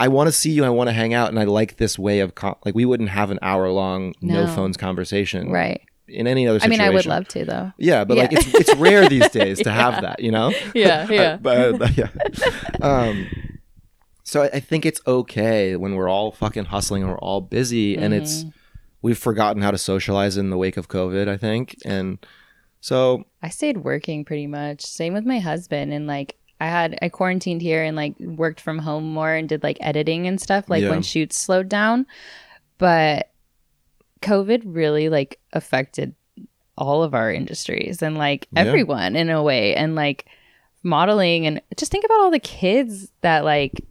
[0.00, 0.64] I want to see you.
[0.64, 3.10] I want to hang out, and I like this way of con- like we wouldn't
[3.10, 4.54] have an hour long no, No.
[4.54, 5.80] phones conversation right.
[6.08, 7.72] in any other I mean, I would love to though.
[7.78, 9.74] Yeah, but like it's it's rare these days to Yeah.
[9.92, 10.52] have that, you know.
[10.74, 11.36] Yeah, yeah.
[11.36, 12.08] but uh, yeah.
[12.80, 13.26] Um,
[14.24, 17.96] so I, I think it's okay when we're all fucking hustling and we're all busy,
[17.96, 18.50] and it's Mm-hmm.
[19.02, 21.28] We've forgotten how to socialize in the wake of COVID.
[21.28, 22.18] I think, and
[22.80, 24.82] so I stayed working pretty much.
[24.84, 28.78] Same with my husband and like I had I quarantined here and like worked from
[28.78, 30.90] home more and did like editing and stuff like Yeah.
[30.90, 32.06] when shoots slowed down.
[32.78, 33.30] But
[34.22, 36.14] COVID really like affected
[36.76, 38.60] all of our industries and like Yeah.
[38.64, 40.26] everyone in a way and like
[40.82, 43.84] modeling and just think about all the kids that like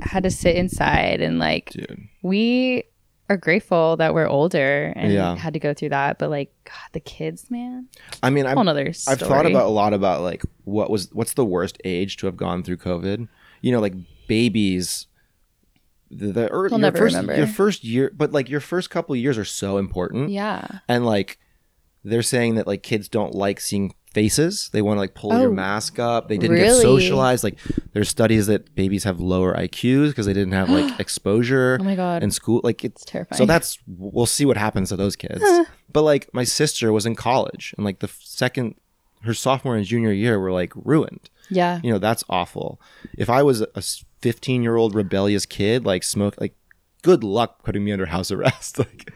[0.00, 2.84] had to sit inside and like dude, we
[3.30, 5.36] are grateful that we're older and Yeah.
[5.36, 7.88] had to go through that but like god the kids man
[8.22, 9.14] I mean, I'm whole nother story.
[9.14, 12.36] I've thought about a lot about like what was what's the worst age to have
[12.36, 13.28] gone through COVID.
[13.62, 13.94] You know, like
[14.28, 15.06] babies.
[16.10, 17.36] The, the ear- your first remember.
[17.36, 21.38] your first year, but like your first couple years are so important, yeah and like
[22.02, 24.70] they're saying that like kids don't like seeing faces.
[24.72, 26.28] They want to like pull your Oh, mask up.
[26.28, 27.44] They didn't get socialized.
[27.44, 27.58] Like
[27.92, 31.84] there's studies that babies have lower IQs because they didn't have like oh exposure oh
[31.84, 32.60] my god in school.
[32.64, 35.42] Like it's it's terrifying so that's we'll see what happens to those kids.
[35.92, 38.74] but like my sister was in college and like the second
[39.22, 41.28] her sophomore and junior year were like ruined.
[41.50, 42.80] yeah You know, that's awful.
[43.18, 43.82] If I was a
[44.22, 46.54] 15 year old rebellious kid, like smoke, like
[47.02, 48.78] good luck putting me under house arrest.
[48.84, 49.12] like,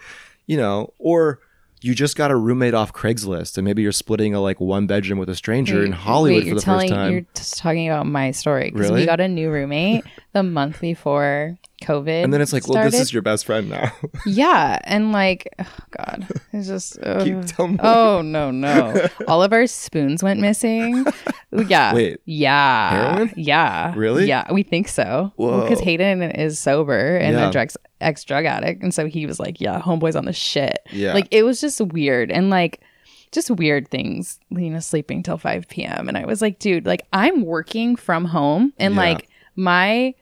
[0.47, 1.41] you know, or
[1.85, 5.19] you just got a roommate off Craigslist, and maybe you're splitting a like one bedroom
[5.19, 7.13] with a stranger in Hollywood wait, for the telling, first time.
[7.13, 9.03] You're just talking about my story because Really?
[9.03, 10.03] we got a new roommate
[10.35, 12.25] the month before COVID.
[12.25, 13.91] And then it's like, well, this is your best friend now.
[14.27, 15.67] yeah, and like, oh
[15.97, 17.01] god, it's just.
[17.01, 17.79] Keep telling me.
[17.83, 19.07] Oh no no!
[19.29, 21.07] All of our spoons went missing.
[21.53, 21.95] Yeah.
[21.95, 22.21] Wait.
[22.27, 22.91] Yeah.
[23.15, 23.33] Heroin?
[23.37, 23.95] Yeah.
[23.97, 24.27] Really?
[24.27, 25.33] Yeah, we think so.
[25.39, 25.81] Because.
[25.81, 27.49] Hayden is sober and Yeah.
[27.49, 30.81] a drugs ex drug addict, and so he was like, "Yeah, homeboy's on the shit."
[30.93, 31.15] yeah.
[31.15, 32.81] Like it was just weird and like
[33.33, 34.41] just weird things.
[34.51, 36.09] You know, sleeping till five p.m.
[36.09, 39.01] and I was like, dude, like I'm working from home and Yeah.
[39.01, 40.15] like my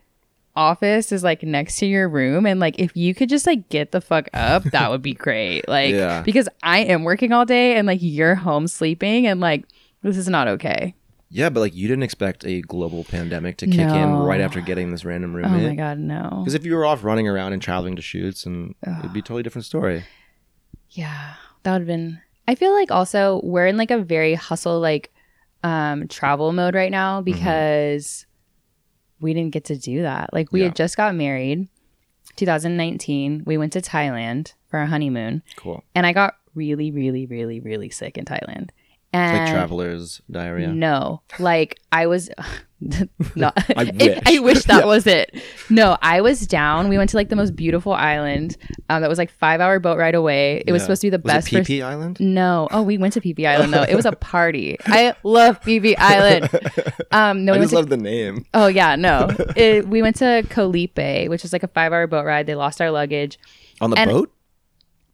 [0.55, 3.91] office is like next to your room and like if you could just like get
[3.91, 6.21] the fuck up that would be great like Yeah.
[6.21, 9.65] because i am working all day and like you're home sleeping and like
[10.03, 10.93] this is not okay
[11.35, 14.91] yeah, but like you didn't expect a global pandemic to kick in right after getting
[14.91, 15.77] this random room oh my roommate.
[15.77, 19.11] god no Because if you were off running around and traveling to shoots, and it'd
[19.13, 20.05] be a totally different story.
[20.91, 21.33] yeah
[21.63, 25.11] that would have been i feel like also we're in like a very hustle like
[25.63, 27.31] um travel mode right now Mm-hmm.
[29.23, 30.65] We didn't get to do that like we Yeah.
[30.67, 31.67] had just got married
[32.35, 35.83] 2019 we went to thailand for our honeymoon Cool.
[35.95, 38.69] and I got really, really, really, really sick in Thailand.
[39.15, 40.69] And Like traveler's diarrhea.
[40.69, 42.31] no, like I was
[43.35, 43.53] not.
[43.77, 44.19] I wish.
[44.25, 45.39] I wish that was it.
[45.69, 46.89] No, I was down.
[46.89, 48.57] We went to like the most beautiful island.
[48.89, 50.63] Um, that was like five hour boat ride away.
[50.65, 51.49] It was supposed to be the Was best.
[51.51, 52.19] first- Island?
[52.19, 53.83] no, oh, we went to Phi Phi Island though.
[53.83, 54.77] It was a party.
[54.87, 56.49] I love Phi Phi Island.
[57.11, 58.45] Um, no, I we just to love the name.
[58.55, 59.29] Oh yeah, no.
[59.55, 62.47] It, we went to Koh Lipe, which is like a five-hour boat ride.
[62.47, 63.37] They lost our luggage.
[63.79, 64.31] On the And- boat?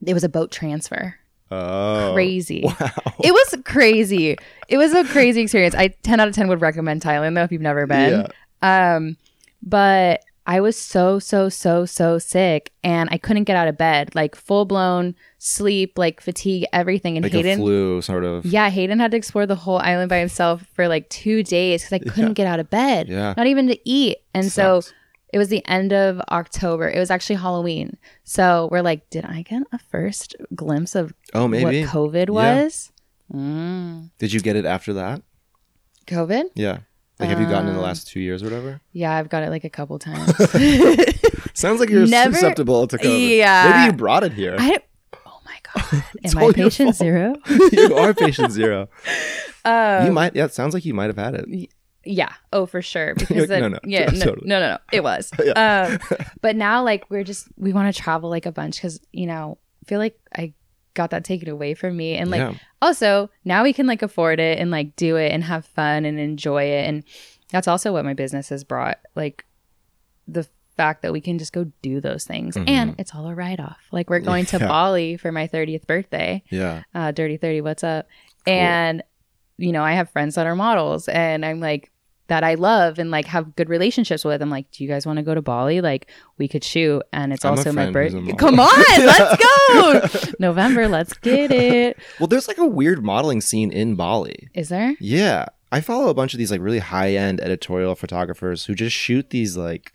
[0.06, 1.16] It was a boat transfer.
[1.52, 2.12] Oh.
[2.14, 2.64] Crazy.
[2.80, 2.91] Wow.
[3.22, 4.38] It was crazy.
[4.68, 5.76] It was a crazy experience.
[5.76, 8.28] I 10 out of 10 would recommend Thailand though if you've never been.
[8.62, 9.18] Um
[9.62, 14.16] but I was so so so so sick and I couldn't get out of bed.
[14.16, 18.45] Like full blown sleep, like fatigue, everything and Like Hayden flu, sort of.
[18.45, 21.93] Yeah, Hayden had to explore the whole island by himself for like 2 days cuz
[21.93, 23.10] I couldn't get out of bed.
[23.10, 23.34] Yeah.
[23.36, 24.18] Not even to eat.
[24.34, 24.93] And so Sucks.
[25.32, 26.90] It was the end of October.
[26.90, 27.98] It was actually Halloween.
[28.24, 31.84] So we're like, did I get a first glimpse of Oh, maybe.
[31.84, 32.64] what COVID Yeah.
[32.64, 32.92] was?
[33.34, 34.10] Mm.
[34.18, 35.22] Did you get it after that?
[36.08, 36.46] COVID?
[36.56, 36.80] Yeah.
[37.20, 38.80] Like, have you gotten it in the Um, last two years or whatever?
[38.94, 40.34] Yeah, I've got it like a couple times.
[41.54, 43.38] Sounds like you're Never- susceptible to COVID.
[43.38, 43.70] Yeah.
[43.72, 44.56] Maybe you brought it here.
[44.58, 44.80] I
[45.28, 47.36] oh my god, am I patient zero?
[47.72, 48.88] you are patient zero.
[49.66, 50.36] Um, you might.
[50.36, 51.70] Yeah, it sounds like you might have had it.
[52.12, 53.14] Yeah, oh for sure.
[53.18, 54.47] Because like, then, no, no, yeah, no, totally.
[54.47, 55.32] no, no, no, it was.
[55.55, 55.99] um,
[56.41, 59.57] but now like we're just we want to travel like a bunch because you know
[59.84, 60.53] I feel like I
[60.95, 62.53] got that taken away from me and like yeah.
[62.82, 66.20] also now we can like afford it and like do it and have fun and
[66.20, 67.03] enjoy it and
[67.51, 69.45] that's also what my business has brought like
[70.28, 70.45] the
[70.76, 74.10] fact that we can just go do those things and it's all a write-off like
[74.10, 74.64] we're going to Mm-hmm.
[74.66, 74.68] Yeah.
[74.68, 76.84] bali for my 30th birthday Yeah.
[76.95, 78.07] uh dirty 30 what's up
[78.47, 79.03] and
[79.57, 81.91] you know i have friends that are models and i'm like
[82.30, 85.18] that i love and like have good relationships with i'm like do you guys want
[85.18, 88.22] to go to bali like we could shoot and it's I'm also my friend who's
[88.24, 93.04] a birthday come on let's go november let's get it Well, there's like a weird
[93.04, 94.48] modeling scene in Bali.
[94.56, 95.46] is there Yeah.
[95.72, 99.30] I follow a bunch of these like really high end editorial photographers who just shoot
[99.30, 99.94] these like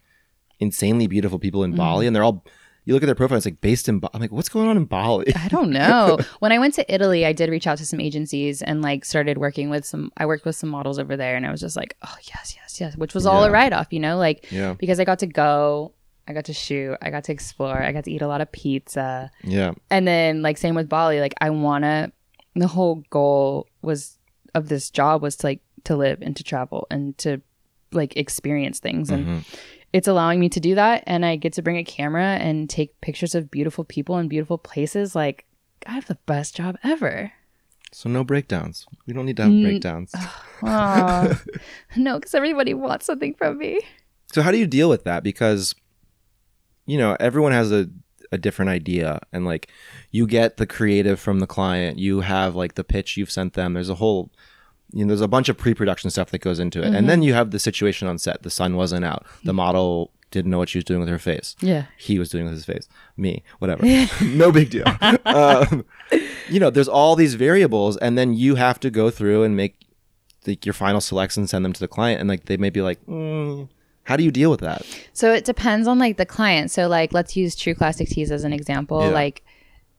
[0.60, 1.76] insanely beautiful people in Mm.
[1.76, 2.44] Bali, and they're all.
[2.86, 3.98] You look at their profile; it's like based in.
[4.00, 5.34] Ba- I'm like, what's going on in Bali?
[5.34, 6.18] I don't know.
[6.40, 9.38] when I went to Italy, I did reach out to some agencies and like started
[9.38, 10.12] working with some.
[10.18, 12.80] I worked with some models over there, and I was just like, oh yes, yes,
[12.80, 15.26] yes, which was all a write off, you know, like Yeah, because I got to
[15.26, 15.92] go,
[16.28, 18.52] I got to shoot, I got to explore, I got to eat a lot of
[18.52, 22.12] pizza, yeah, and then like same with Bali, like I wanna.
[22.56, 24.18] The whole goal was
[24.54, 27.40] of this job was to like to live and to travel and to
[27.92, 29.44] like experience things and Mhm.
[29.94, 33.00] It's allowing me to do that and i get to bring a camera and take
[33.00, 35.44] pictures of beautiful people and beautiful places like
[35.86, 37.32] i have the best job ever
[37.94, 38.86] So no breakdowns.
[39.06, 39.62] We don't need to have Mm.
[39.62, 40.10] breakdowns.
[41.96, 43.80] No because everybody wants something from me
[44.32, 45.22] So how do you deal with that?
[45.22, 45.74] Because
[46.86, 47.86] you know everyone has a
[48.32, 49.68] a different idea, and like
[50.10, 51.98] you get the creative from the client.
[52.00, 53.74] You have like the pitch you've sent them.
[53.74, 54.32] There's a whole
[54.94, 57.34] you know, there's a bunch of pre-production stuff that goes into it, and then you
[57.34, 58.42] have the situation on set.
[58.42, 59.26] The sun wasn't out.
[59.42, 61.54] The model didn't know what she was doing with her face.
[61.60, 61.84] yeah.
[61.96, 62.88] He was doing with his face.
[63.16, 63.42] Me.
[63.60, 63.84] Whatever.
[64.22, 64.84] No big deal.
[65.26, 65.84] Um,
[66.48, 69.76] you know there's all these variables and then you have to go through and make
[70.46, 72.18] like your final selects and send them to the client.
[72.20, 73.68] And like they may be like mm,
[74.04, 74.84] how do you deal with that?
[75.12, 76.70] So it depends on like the client.
[76.72, 79.02] So like let's use True Classic Tees as an example.
[79.02, 79.08] Yeah.
[79.10, 79.43] like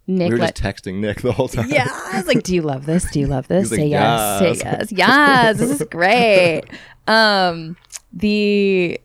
[0.07, 1.69] nick we were let- just texting nick the whole time.
[1.69, 3.09] Yeah i was like do you love this?
[3.11, 3.69] Do you love this?
[3.69, 4.91] Say like, yes "Yes." say yes.
[4.97, 6.63] Yes this is great.
[7.07, 7.75] Um
[8.13, 8.99] the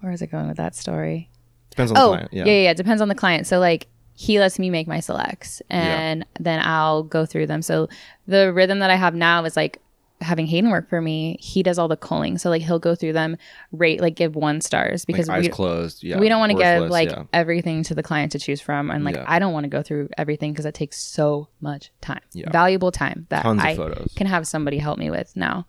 [0.00, 1.28] where is it going with that story?
[1.70, 2.44] Depends on the oh client yeah.
[2.44, 3.46] yeah yeah yeah depends on the client.
[3.46, 7.62] So like he lets me make my selects and then I'll go through them.
[7.62, 7.88] So
[8.26, 9.80] the rhythm that I have now is like
[10.20, 11.36] having Hayden work for me.
[11.40, 12.38] He does all the culling.
[12.38, 13.36] So like he'll go through them,
[13.72, 16.02] rate like give one stars because like eyes we closed.
[16.02, 17.24] Yeah, we don't want to give like yeah.
[17.32, 19.24] everything to the client to choose from and like Yeah.
[19.26, 22.20] I don't want to go through everything because it takes so much time.
[22.32, 22.50] Yeah.
[22.50, 23.76] Valuable time that tons I
[24.16, 25.66] can have somebody help me with now.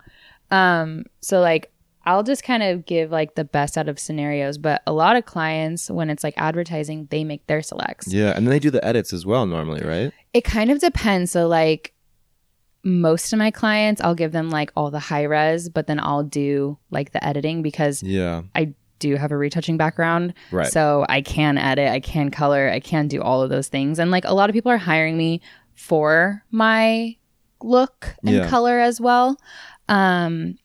[0.49, 1.71] Um, so like
[2.03, 5.25] I'll just kind of give like the best out of scenarios, but a lot of
[5.25, 8.11] clients when it's like advertising, they make their selects.
[8.11, 10.11] Yeah, and then they do the edits as well normally, right?
[10.33, 11.31] It kind of depends.
[11.31, 11.93] So like
[12.83, 16.23] most of my clients, I'll give them like all the high res, but then I'll
[16.23, 20.33] do like the editing because Yeah, I do have a retouching background.
[20.51, 20.67] right.
[20.67, 23.99] So I can edit, I can color, I can do all of those things.
[23.99, 25.41] And like a lot of people are hiring me
[25.75, 27.15] for my
[27.63, 28.47] look and Yeah.
[28.49, 29.37] color as well.
[29.87, 30.57] Um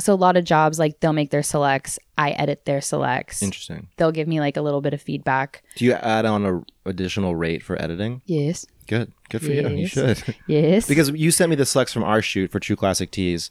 [0.00, 3.42] so a lot of jobs like they'll make their selects, I edit their selects.
[3.42, 3.88] Interesting.
[3.98, 5.62] They'll give me like a little bit of feedback.
[5.76, 8.22] Do you add on a additional rate for editing?
[8.24, 8.64] Yes.
[8.88, 9.68] Good, good for you.
[9.68, 10.22] You should.
[10.46, 10.86] Yes.
[10.88, 13.50] because you sent me the selects from our shoot for True Classic Tees,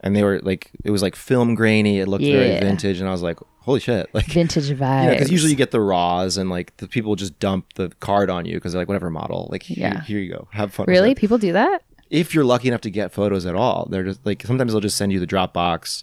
[0.00, 2.00] and they were like, it was like film grainy.
[2.00, 4.08] It looked very vintage, and I was like, holy shit!
[4.14, 4.70] Like, vintage.
[4.80, 8.30] Yeah, because usually you get the raws and like the people just dump the card
[8.30, 10.02] on you because they're like whatever model, like here, Yeah.
[10.02, 10.86] here you go, have fun.
[10.88, 11.14] Really?
[11.14, 11.82] People do that?
[12.08, 14.96] If you're lucky enough to get photos at all, they're just like sometimes they'll just
[14.96, 16.02] send you the Dropbox,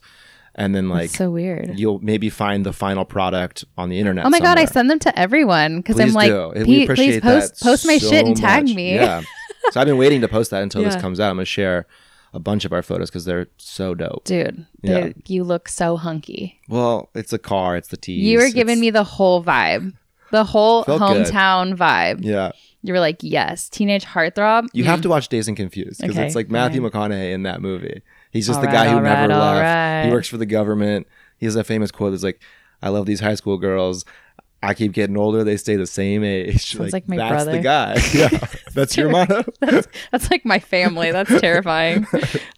[0.58, 1.78] and then like so weird.
[1.80, 4.26] you'll maybe find the final product on the internet.
[4.26, 6.52] Oh my god, I send them to everyone because I'm like, do.
[6.96, 8.76] Please post post my so shit and tag much.
[8.76, 8.96] me.
[8.96, 9.22] Yeah.
[9.72, 11.30] so I've been waiting to post that until this comes out.
[11.30, 11.86] I'm gonna share
[12.34, 14.24] a bunch of our photos because they're so dope.
[14.26, 15.10] Dude, Yeah.
[15.28, 16.60] you look so hunky.
[16.68, 18.22] Well, it's a car, it's the tees.
[18.24, 19.94] You were giving it's- me the whole vibe,
[20.32, 21.26] the whole Felt good.
[21.28, 22.20] hometown vibe.
[22.24, 22.52] Yeah,
[22.84, 24.68] You were like, yes, teenage heartthrob.
[24.74, 24.88] you Mm.
[24.88, 28.02] have to watch Dazed and Confused because Okay, it's like Matthew McConaughey in that movie.
[28.32, 29.62] He's just All the right, guy who never right, left.
[29.64, 30.06] right.
[30.06, 31.08] He works for the government.
[31.38, 32.42] He has that famous quote that's like,
[32.82, 34.06] "I love these high school girls."
[34.64, 36.66] I keep getting older; they stay the same age.
[36.76, 38.00] Sounds like my that's the guy.
[38.14, 39.44] Yeah, that's your motto.
[39.62, 41.12] That's, that's like my family.
[41.12, 42.08] That's terrifying.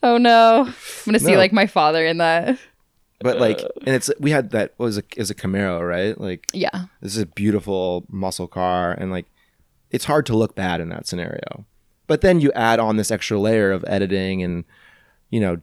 [0.01, 0.73] oh no, I'm
[1.05, 1.37] gonna see No.
[1.37, 2.57] like my father in that.
[3.21, 3.67] But like, uh.
[3.85, 6.19] and it's we had that was a is a Camaro, right?
[6.19, 9.25] Like Yeah, this is a beautiful muscle car, and like
[9.91, 11.65] it's hard to look bad in that scenario.
[12.07, 14.63] But then you add on this extra layer of editing and
[15.29, 15.57] you know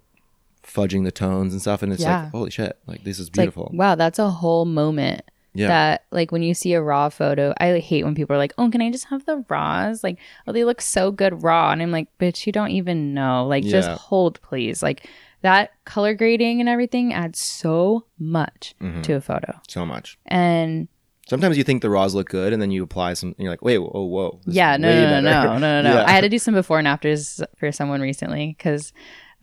[0.65, 2.23] fudging the tones and stuff, and it's Yeah.
[2.25, 3.71] like holy shit, like this is it's like beautiful.
[3.73, 5.23] wow, that's a whole moment.
[5.55, 8.53] yeah, That like when you see a raw photo, I hate when people are like,
[8.59, 11.81] "Oh, can I just have the raws?" Like, "Oh, they look so good raw," and
[11.81, 13.47] I'm like, "Bitch, you don't even know.
[13.47, 15.09] Like, just hold, please." Like
[15.43, 19.03] that color grading and everything adds so much Mhm.
[19.05, 20.19] to a photo, so much.
[20.27, 20.89] and
[21.29, 23.31] Sometimes you think the raws look good, and then you apply some.
[23.31, 24.41] And you're like, wait, whoa, whoa.
[24.47, 25.93] yeah, no, way no, no, no, no, no, no.
[25.99, 26.05] Yeah.
[26.07, 28.93] I had to do some before and afters for someone recently because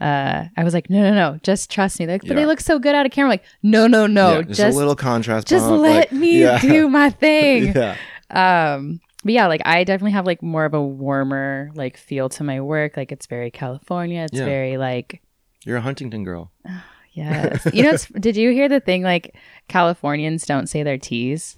[0.01, 2.05] uh, I was like, no, no, no, just trust me.
[2.05, 2.35] They're like, but Yeah.
[2.35, 3.29] they look so good out of camera.
[3.29, 5.47] Like, no, no, no, Yeah, just just, a little contrast.
[5.47, 6.57] just bump, let like- me yeah.
[6.61, 7.73] do my thing.
[7.75, 7.95] yeah,
[8.29, 12.43] Um, but yeah, like I definitely have like more of a warmer like feel to
[12.43, 12.97] my work.
[12.97, 14.23] Like it's very California.
[14.23, 15.21] It's very like
[15.65, 16.51] you're a Huntington girl.
[17.13, 17.65] yes.
[17.73, 19.35] you know, it's, did you hear the thing like
[19.69, 21.57] Californians don't say their T's?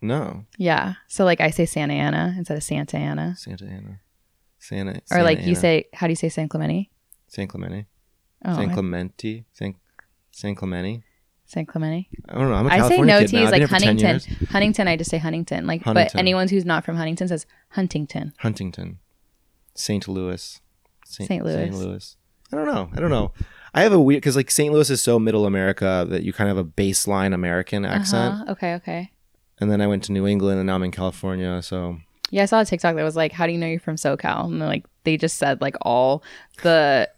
[0.00, 0.94] No, Yeah.
[1.08, 4.00] So like I say Santa Ana instead of Santa Ana, Santa Ana,
[4.58, 6.90] Santa, or Santa like you say, how do you say San Clemente?
[7.28, 7.86] San Clemente,
[8.44, 9.74] Oh, San I- Clemente, San
[10.30, 11.02] San Clemente.
[11.46, 12.08] San Clemente.
[12.28, 12.54] I don't know.
[12.54, 13.38] I'm a I say California no kid now.
[13.40, 14.08] T's like been here for 10 Huntington.
[14.40, 14.50] years.
[14.50, 15.66] Huntington, I just say Huntington.
[15.66, 18.34] Like, but anyone who's not from Huntington says Huntington.
[18.38, 18.98] Huntington,
[19.74, 20.06] St.
[20.08, 20.60] Louis,
[21.06, 21.42] St.
[21.44, 21.54] Louis.
[21.54, 21.74] St.
[21.74, 22.16] Louis.
[22.52, 22.90] I don't know.
[22.94, 23.32] I don't know.
[23.74, 24.72] I have a weird because like St.
[24.72, 28.52] Louis is so middle America that you kind of have a baseline American accent, Uh-huh.
[28.52, 29.10] Okay, okay.
[29.60, 31.62] and then I went to New England and now I'm in California.
[31.62, 31.98] So
[32.30, 34.44] Yeah, I saw a TikTok that was like, "How do you know you're from SoCal?"
[34.46, 36.22] And they're like, they just said like all
[36.62, 37.08] the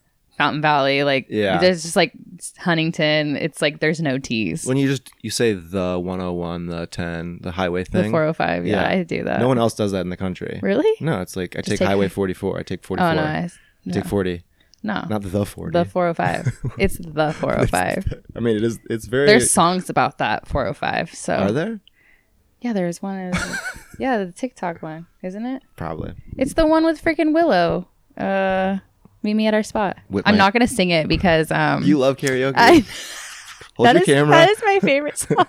[0.40, 1.58] Fountain Valley, like Yeah.
[1.58, 2.12] there's just like
[2.58, 3.36] Huntington.
[3.36, 4.64] It's like there's no T's.
[4.64, 8.66] when you just you say the 101, the 10, the highway thing, the 405.
[8.66, 8.88] Yeah, Yeah.
[9.00, 9.40] I do that.
[9.40, 10.58] no one else does that in the country.
[10.62, 10.90] really?
[11.00, 12.58] No, it's like I take, take- Highway 44.
[12.58, 13.10] I take 44.
[13.10, 13.48] Oh no, I,
[13.86, 14.42] I take 40,
[14.82, 15.04] no.
[15.10, 15.72] not the 40.
[15.78, 16.72] the 405.
[16.78, 18.22] it's the 405.
[18.36, 18.78] I mean, it is.
[18.88, 19.26] It's very.
[19.26, 21.14] There's songs about that 405.
[21.14, 21.80] So are there?
[22.62, 23.32] yeah, there's one.
[23.98, 25.62] Yeah, the TikTok one, isn't it?
[25.76, 26.14] Probably.
[26.38, 27.88] It's the one with freaking Willow.
[28.16, 28.78] Uh,
[29.22, 29.96] meet me at our spot.
[30.08, 32.54] With I'm my- not gonna sing it because um, You love karaoke.
[32.56, 32.84] I,
[33.76, 34.30] Hold that your is- camera.
[34.30, 35.46] that is my favorite song.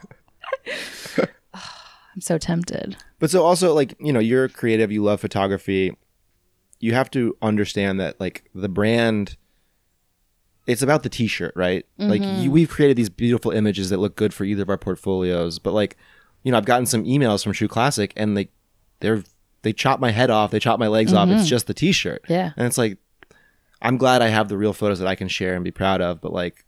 [1.54, 2.98] I'm so tempted.
[3.20, 5.96] But so also like, you know, you're creative, you love photography.
[6.80, 9.38] You have to understand that like the brand
[10.68, 11.86] it's about the t-shirt, right?
[11.98, 12.42] Like Mm-hmm.
[12.44, 15.74] you, we've created these beautiful images that look good for either of our portfolios, but
[15.74, 15.98] like,
[16.44, 18.52] you know, I've gotten some emails from True Classic and like
[19.00, 19.24] they're
[19.64, 21.30] they chop my head off, they chop my legs off.
[21.30, 22.24] It's just the t-shirt.
[22.24, 22.34] Mm-hmm.
[22.34, 22.52] Yeah.
[22.58, 22.98] And it's like
[23.82, 26.22] I'm glad I have the real photos that I can share and be proud of,
[26.22, 26.66] but like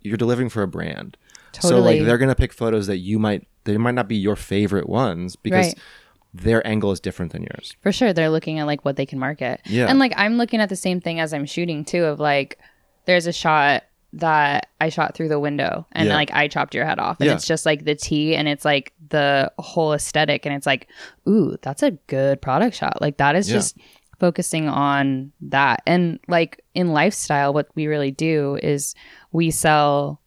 [0.00, 1.16] you're delivering for a brand.
[1.60, 4.88] So like they're gonna pick photos that you might they might not be your favorite
[4.88, 5.78] ones because Right.
[6.34, 7.74] their angle is different than yours.
[7.82, 8.12] For sure.
[8.12, 9.60] They're looking at like what they can market.
[9.64, 9.86] Yeah.
[9.88, 12.58] And like I'm looking at the same thing as I'm shooting too of like
[13.06, 16.14] there's a shot that I shot through the window and Yeah.
[16.14, 17.18] like I chopped your head off.
[17.20, 17.34] And Yeah.
[17.34, 20.88] it's just like the tea and it's like the whole aesthetic and it's like,
[21.28, 23.00] ooh, that's a good product shot.
[23.00, 23.56] Like that is Yeah.
[23.56, 23.76] just
[24.18, 25.82] focusing on that.
[25.86, 28.94] And like in lifestyle, what we really do is
[29.32, 30.20] we sell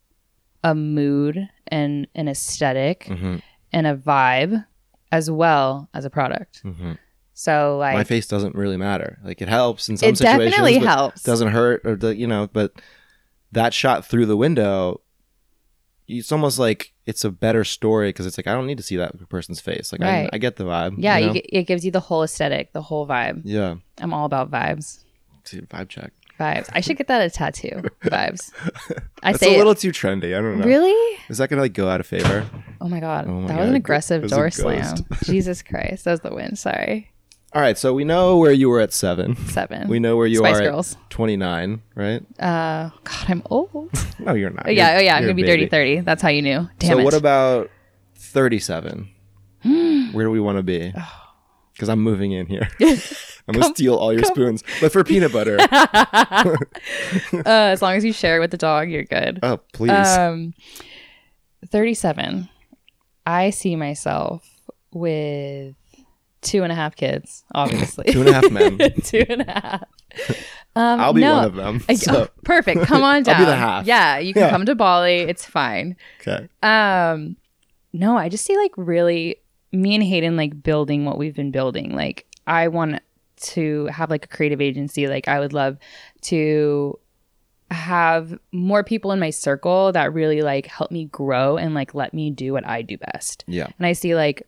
[0.64, 3.38] a mood and an aesthetic hmm
[3.72, 4.66] and a vibe
[5.12, 6.62] as well as a product.
[6.62, 6.94] hmm
[7.34, 9.20] So like My face doesn't really matter.
[9.24, 10.42] Like it helps in some it situations.
[10.42, 11.24] It definitely helps.
[11.24, 12.74] Doesn't hurt or the you know, but
[13.52, 15.02] that shot through the window,
[16.08, 18.98] it's almost like it's a better story because it's like I don't need to see
[18.98, 19.92] that person's face.
[19.92, 20.30] Like Right.
[20.32, 20.96] I, I get the vibe.
[20.98, 21.34] Yeah, you you know?
[21.34, 23.42] get, it gives you the whole aesthetic, the whole vibe.
[23.44, 23.76] yeah.
[24.02, 25.04] I'm all about vibes.
[25.46, 26.12] Dude, vibe check.
[26.40, 26.70] Vibes.
[26.72, 27.82] I should get that a tattoo.
[28.04, 28.52] Vibes.
[29.24, 30.38] I That's say a it- little too trendy.
[30.38, 30.66] I don't know.
[30.66, 31.18] Really?
[31.28, 32.46] Is that gonna like go out of favor?
[32.80, 34.96] Oh my god, Oh my that God, was an aggressive was door slam.
[35.24, 36.56] Jesus Christ, that was the win.
[36.56, 37.12] Sorry,
[37.52, 39.36] All right, so we know where you were at seven.
[39.48, 39.88] seven.
[39.88, 40.94] We know where you Spice are Girls.
[40.94, 42.22] at 29, right?
[42.40, 43.90] Uh, God, I'm old.
[44.20, 44.68] No, you're not.
[44.68, 46.02] Oh, yeah, You're- oh yeah, I'm gonna be 30, 30.
[46.02, 46.68] That's how you knew.
[46.78, 47.04] Damn so it.
[47.06, 47.72] what about
[48.18, 49.10] 37?
[49.64, 50.94] Where do we want to be?
[51.74, 52.68] Because I'm moving in here.
[52.82, 55.58] I'm gonna steal all your spoons, but for peanut butter.
[55.72, 56.58] uh,
[57.46, 59.40] as long as you share it with the dog, you're good.
[59.42, 59.92] oh, please.
[59.92, 60.54] Um,
[61.66, 62.50] 37.
[63.26, 64.48] I see myself
[64.92, 65.76] with
[66.42, 68.06] two and a half kids, obviously.
[68.12, 68.78] Two and a half men.
[69.04, 69.84] two and a half.
[70.76, 71.34] Um, I'll be no.
[71.36, 71.80] one of them.
[71.98, 72.84] So, oh, perfect.
[72.84, 73.36] Come on down.
[73.36, 73.86] I'll be the half.
[73.86, 74.50] Yeah, you can Yeah.
[74.50, 75.20] come to Bali.
[75.22, 75.96] It's fine.
[76.22, 76.48] okay.
[76.64, 77.36] Um,
[77.94, 79.38] no, I just see like really
[79.72, 81.96] me and Hayden like building what we've been building.
[81.96, 83.02] Like I want
[83.42, 85.08] to have like a creative agency.
[85.08, 85.78] Like I would love
[86.24, 87.00] to
[87.72, 92.14] have more people in my circle that really like help me grow and like let
[92.14, 93.44] me do what I do best.
[93.48, 93.68] Yeah.
[93.78, 94.44] And I see like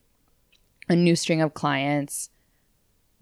[0.91, 2.29] a new string of clients,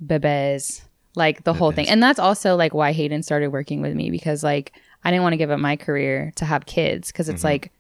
[0.04, 0.82] bebes,
[1.16, 1.88] like the whole thing.
[1.88, 5.34] And that's also like why Hayden started working with me because like I didn't want
[5.34, 7.46] to give up my career to have kids because it's Mhm.
[7.46, 7.72] like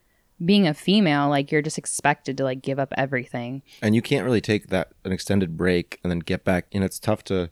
[0.43, 3.61] being a female, like you're just expected to like give up everything.
[3.81, 6.67] And you can't really take that an extended break and then get back.
[6.71, 7.49] And it's tough to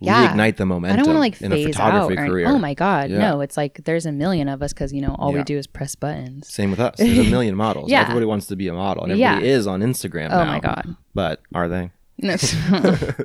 [0.00, 0.32] Yeah.
[0.34, 1.92] reignite the momentum I don't want to like in a phase out.
[1.92, 2.46] photography Or, career.
[2.48, 3.18] oh my god, Yeah.
[3.18, 3.40] no!
[3.40, 5.94] It's like there's a million of us because you know all we do is press
[5.94, 6.52] buttons.
[6.52, 6.96] Same with us.
[6.98, 7.90] There's a million models.
[7.90, 8.02] Yeah.
[8.02, 9.32] Everybody wants to be a model, and Yeah.
[9.32, 10.44] everybody is on Instagram Oh now.
[10.44, 10.96] my god.
[11.14, 11.90] But are they?
[12.18, 12.36] No,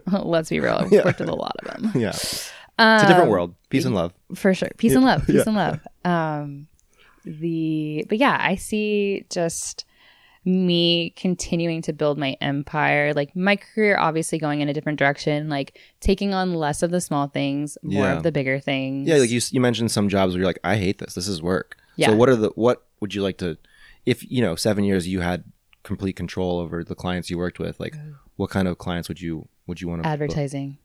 [0.24, 0.76] let's be real.
[0.82, 1.06] I've Yeah.
[1.06, 1.92] worked with a lot of them.
[2.02, 2.10] Yeah.
[2.10, 3.54] It's a different world.
[3.70, 4.14] Peace and love.
[4.34, 5.44] for sure peace and love peace Yeah.
[5.46, 6.68] and love um
[7.26, 9.86] the but yeah i see just
[10.44, 15.50] me continuing to build my empire like my career obviously going in a different direction
[15.50, 18.18] like taking on less of the small things more Yeah.
[18.18, 20.78] of the bigger things Yeah, like you, you mentioned some jobs where you're like, I
[20.78, 21.14] hate this.
[21.14, 21.78] This is work.
[21.96, 22.08] Yeah.
[22.08, 23.58] So what are the what would you like to,
[24.06, 25.44] if you know, seven years you had
[25.84, 27.96] complete control over the clients you worked with, like
[28.38, 30.78] what kind of clients would you would you want to advertising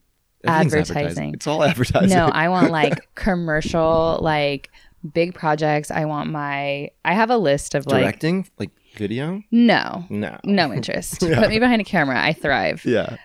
[0.44, 1.32] Everything's advertising.
[1.34, 2.11] It's all advertising.
[2.11, 4.70] no i want like commercial like
[5.14, 9.42] big projects i want my i have a list of like directing, like video.
[9.51, 10.38] no No.
[10.44, 11.38] no interest Yeah.
[11.40, 13.16] put me behind a camera i thrive Yeah.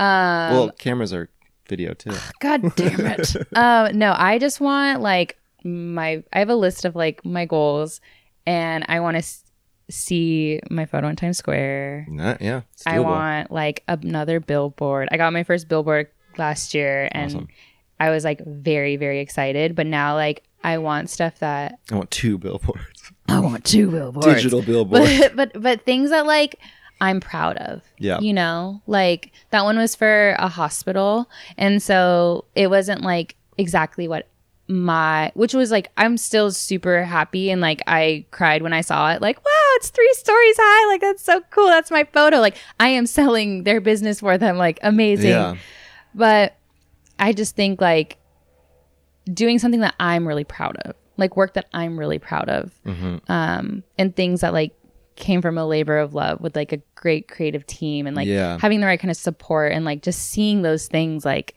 [0.00, 1.28] um well, cameras are
[1.68, 2.12] video too.
[2.40, 3.34] God damn it.
[3.56, 6.22] um, no, I just want like my.
[6.32, 8.00] I have a list of like my goals,
[8.46, 9.44] and I want to s-
[9.88, 12.06] see my photo in Times Square.
[12.10, 12.62] Nah, yeah.
[12.84, 15.08] I want like another billboard.
[15.10, 17.48] I got my first billboard last year, and Awesome.
[17.98, 19.74] I was like very very excited.
[19.74, 22.93] But now like I want stuff that I want two billboards.
[23.28, 25.18] I want two billboards, Digital billboards.
[25.18, 26.58] but but but things that like
[27.00, 27.82] I'm proud of.
[27.98, 28.20] Yeah.
[28.20, 31.28] You know, like that one was for a hospital.
[31.58, 34.28] And so it wasn't like exactly what
[34.68, 37.50] my, which was like, I'm still super happy.
[37.50, 40.92] And like, I cried when I saw it, like, wow, it's three stories high.
[40.92, 41.66] Like, that's so cool.
[41.66, 42.38] That's my photo.
[42.38, 44.56] Like, I am selling their business for them.
[44.56, 45.30] Like, amazing.
[45.30, 45.56] Yeah.
[46.14, 46.56] But
[47.18, 48.16] I just think like
[49.32, 53.16] doing something that I'm really proud of, like work that I'm really proud of, hmm
[53.28, 54.72] um, and things that like
[55.16, 58.58] came from a labor of love with like a great creative team and like Yeah.
[58.60, 61.54] having the right kind of support and like just seeing those things like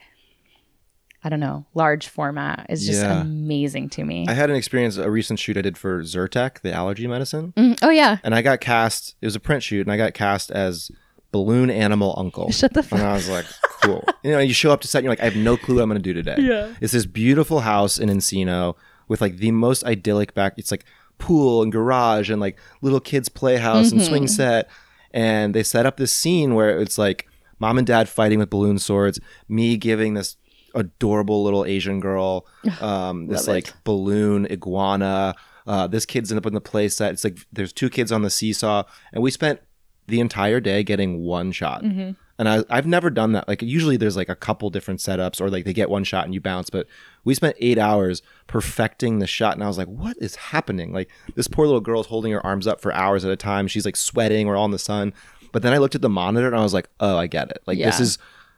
[1.23, 3.21] I don't know, large format is just Yeah.
[3.21, 4.25] amazing to me.
[4.29, 7.79] I had an experience, a recent shoot I did for Zyrtec, the allergy medicine, Mm,
[7.81, 8.17] oh yeah.
[8.23, 9.15] and I got cast.
[9.21, 10.91] It was a print shoot, and I got cast as
[11.31, 12.51] balloon animal uncle.
[12.51, 13.45] Shut the fuck And I was like,
[13.81, 14.05] cool.
[14.23, 15.81] you know, you show up to set, and you're like, I have no clue what
[15.83, 16.35] I'm going to do today.
[16.39, 16.73] Yeah.
[16.79, 18.75] It's this beautiful house in Encino
[19.07, 20.53] with like the most idyllic back.
[20.57, 20.85] It's like
[21.17, 24.09] pool and garage and like little kids' playhouse and Mm-hmm.
[24.09, 24.69] swing set.
[25.11, 27.27] And they set up this scene where it's like
[27.59, 30.35] mom and dad fighting with balloon swords, me giving this
[30.75, 32.45] adorable little Asian girl
[32.81, 33.73] um, this like it.
[33.83, 35.33] balloon iguana.
[35.65, 37.13] Uh, this kid's up in the play set.
[37.13, 39.59] It's like there's two kids on the seesaw, and we spent
[40.07, 41.83] the entire day getting one shot.
[41.83, 42.11] Mm-hmm.
[42.39, 43.47] And I, I've never done that.
[43.47, 46.33] Like usually there's like a couple different setups or like they get one shot and
[46.33, 46.69] you bounce.
[46.69, 46.85] But
[47.23, 49.55] we spent eight hours perfecting the shot.
[49.55, 50.93] And I was like, what is happening?
[50.93, 53.67] Like this poor little girl's holding her arms up for hours at a time.
[53.67, 54.45] She's like sweating.
[54.47, 55.13] We're all in the sun.
[55.51, 57.63] But then I looked at the monitor and I was like, oh, I get it.
[57.65, 58.17] Like this is,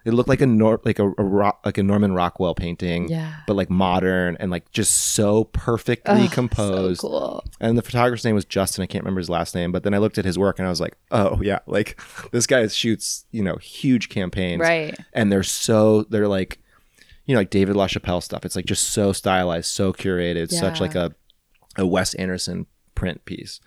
[0.09, 3.33] it looked like a Nor- like a, a rock, like a Norman Rockwell painting, Yeah.
[3.47, 7.01] but like modern and like just so perfectly Ugh, composed.
[7.01, 7.43] So cool.
[7.61, 8.83] And the photographer's name was Justin.
[8.83, 10.69] I can't remember his last name, but then I looked at his work and I
[10.69, 11.99] was like, oh yeah, like
[12.31, 14.97] this guy shoots, you know, huge campaigns, Right.
[15.13, 16.59] And they're so they're like,
[17.25, 18.43] you know, like David LaChapelle stuff.
[18.45, 21.13] It's like just so stylized, so curated, such like a
[21.77, 23.59] a Wes Anderson print piece,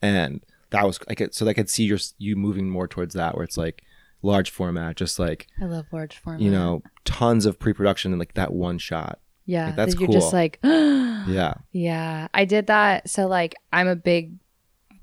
[0.00, 0.40] and
[0.70, 3.42] that was I could so I could see your you moving more towards that where
[3.44, 3.82] it's like
[4.22, 6.40] large format, just like I love large format.
[6.40, 9.18] you know, tons of pre-production and like that one shot.
[9.46, 10.38] yeah, like, that's that you're just cool.
[10.38, 10.58] like,
[11.28, 12.28] Yeah, yeah.
[12.32, 13.08] I did that.
[13.10, 14.32] So like, I'm a big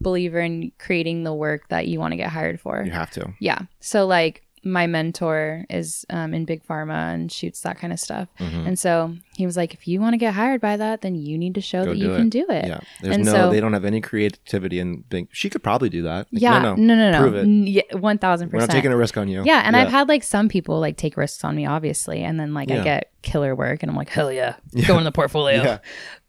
[0.02, 2.84] believer in creating the work that you want to get hired for.
[2.84, 3.34] you have to.
[3.40, 3.60] Yeah.
[3.80, 8.28] So like, my mentor is um, in big pharma and shoots that kind of stuff.
[8.40, 8.66] Mhm.
[8.68, 11.38] And so he was like, if you want to get hired by that, then you
[11.38, 12.18] need to show Go that you it.
[12.18, 12.66] can do it.
[12.68, 13.32] Yeah, there's And no.
[13.32, 16.28] so- they don't have any creativity and think she could probably do that.
[16.32, 16.60] Like, Yeah.
[16.60, 17.42] no, no, No, no, prove it.
[17.44, 18.52] N- yeah, 1000%.
[18.52, 19.44] We're not taking a risk on you.
[19.46, 22.54] Yeah, and I've had like some people like take risks on me, obviously, and then
[22.56, 24.88] like I get killer work, and I'm like, hell yeah, Yeah.
[24.88, 25.62] go in the portfolio.
[25.64, 25.78] Yeah.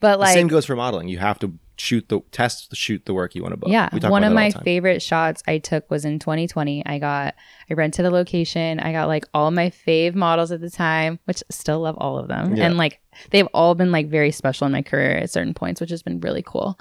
[0.01, 1.09] But the like, same goes for modeling.
[1.09, 3.69] You have to shoot the test, shoot the work you want to book.
[3.71, 6.85] yeah, one of my favorite shots I took was in 2020.
[6.87, 7.35] I got,
[7.71, 8.81] I rented a location.
[8.81, 12.29] I got like all my fave models at the time, which still love all of
[12.29, 12.65] them, Yeah.
[12.67, 13.01] and like
[13.31, 16.21] they've all been like very special in my career at certain points, which has been
[16.21, 16.79] really cool.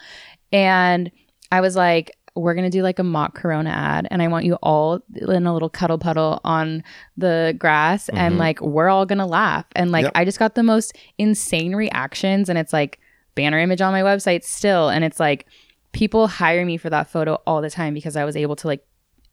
[0.52, 1.12] And
[1.52, 4.56] I was like, we're gonna do like a mock Corona ad, and I want you
[4.56, 6.84] all in a little cuddle puddle on
[7.16, 8.40] the grass, and Mhm.
[8.40, 9.66] like we're all gonna laugh.
[9.74, 10.12] And like Yep.
[10.16, 13.00] I just got the most insane reactions, and it's like
[13.36, 15.46] banner image on my website still, and it's like
[15.92, 18.86] people hire me for that photo all the time because I was able to like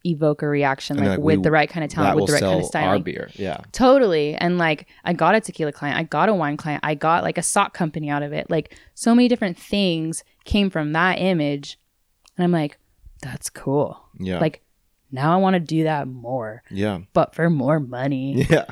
[0.04, 2.42] evoke a reaction like, like, with we- the right kind of talent, with the right
[2.42, 2.88] kind of style.
[2.88, 3.30] our beer.
[3.34, 3.58] Yeah.
[3.72, 4.34] Totally.
[4.34, 7.38] And like I got a tequila client, I got a wine client, I got like
[7.38, 8.50] a sock company out of it.
[8.50, 11.78] Like so many different things came from that image.
[12.36, 12.78] And I'm like,
[13.20, 14.00] that's cool.
[14.18, 14.40] Yeah.
[14.40, 14.62] Like
[15.10, 17.00] now I want to do that more, yeah.
[17.12, 18.46] but for more money.
[18.50, 18.66] Yeah.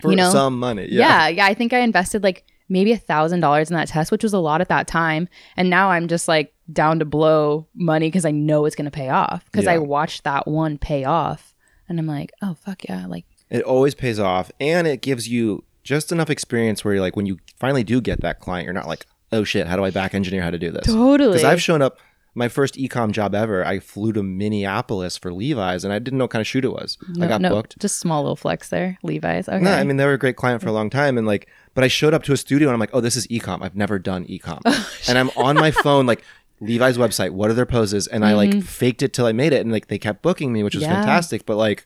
[0.00, 0.30] For You know?
[0.30, 0.86] some money.
[0.90, 1.26] Yeah.
[1.26, 1.28] Yeah.
[1.28, 4.32] yeah, I think I invested like maybe a thousand dollars in that test, which was
[4.32, 5.28] a lot at that time.
[5.56, 9.08] And now I'm just like down to blow money because I know it's gonna pay
[9.08, 9.44] off.
[9.46, 11.54] Because I watched that one pay off.
[11.88, 13.06] And I'm like, oh fuck yeah.
[13.06, 17.16] Like It always pays off and it gives you just enough experience where you're like
[17.16, 19.90] when you finally do get that client, you're not like, oh shit, how do I
[19.90, 20.86] back engineer how to do this?
[20.86, 21.30] totally.
[21.30, 21.98] Because I've shown up
[22.34, 26.24] my first ecom job ever, I flew to Minneapolis for Levi's and I didn't know
[26.24, 26.96] what kind of shoot it was.
[27.08, 27.78] no, I got no, booked.
[27.78, 28.98] Just small little flex there.
[29.02, 29.48] Levi's.
[29.48, 29.58] Okay.
[29.58, 31.48] No, I mean they were a great client for a long time, and like,
[31.78, 33.62] but I showed up to a studio and I'm like, oh, this is ecom.
[33.62, 34.60] I've never done ecom,
[35.08, 36.24] and I'm on my phone like
[36.60, 37.30] Levi's website.
[37.30, 38.08] What are their poses?
[38.08, 40.64] And I like faked it till I made it, and like they kept booking me,
[40.64, 40.92] which was Mm-hmm.
[40.92, 40.98] Yeah.
[41.02, 41.46] fantastic.
[41.46, 41.84] But like,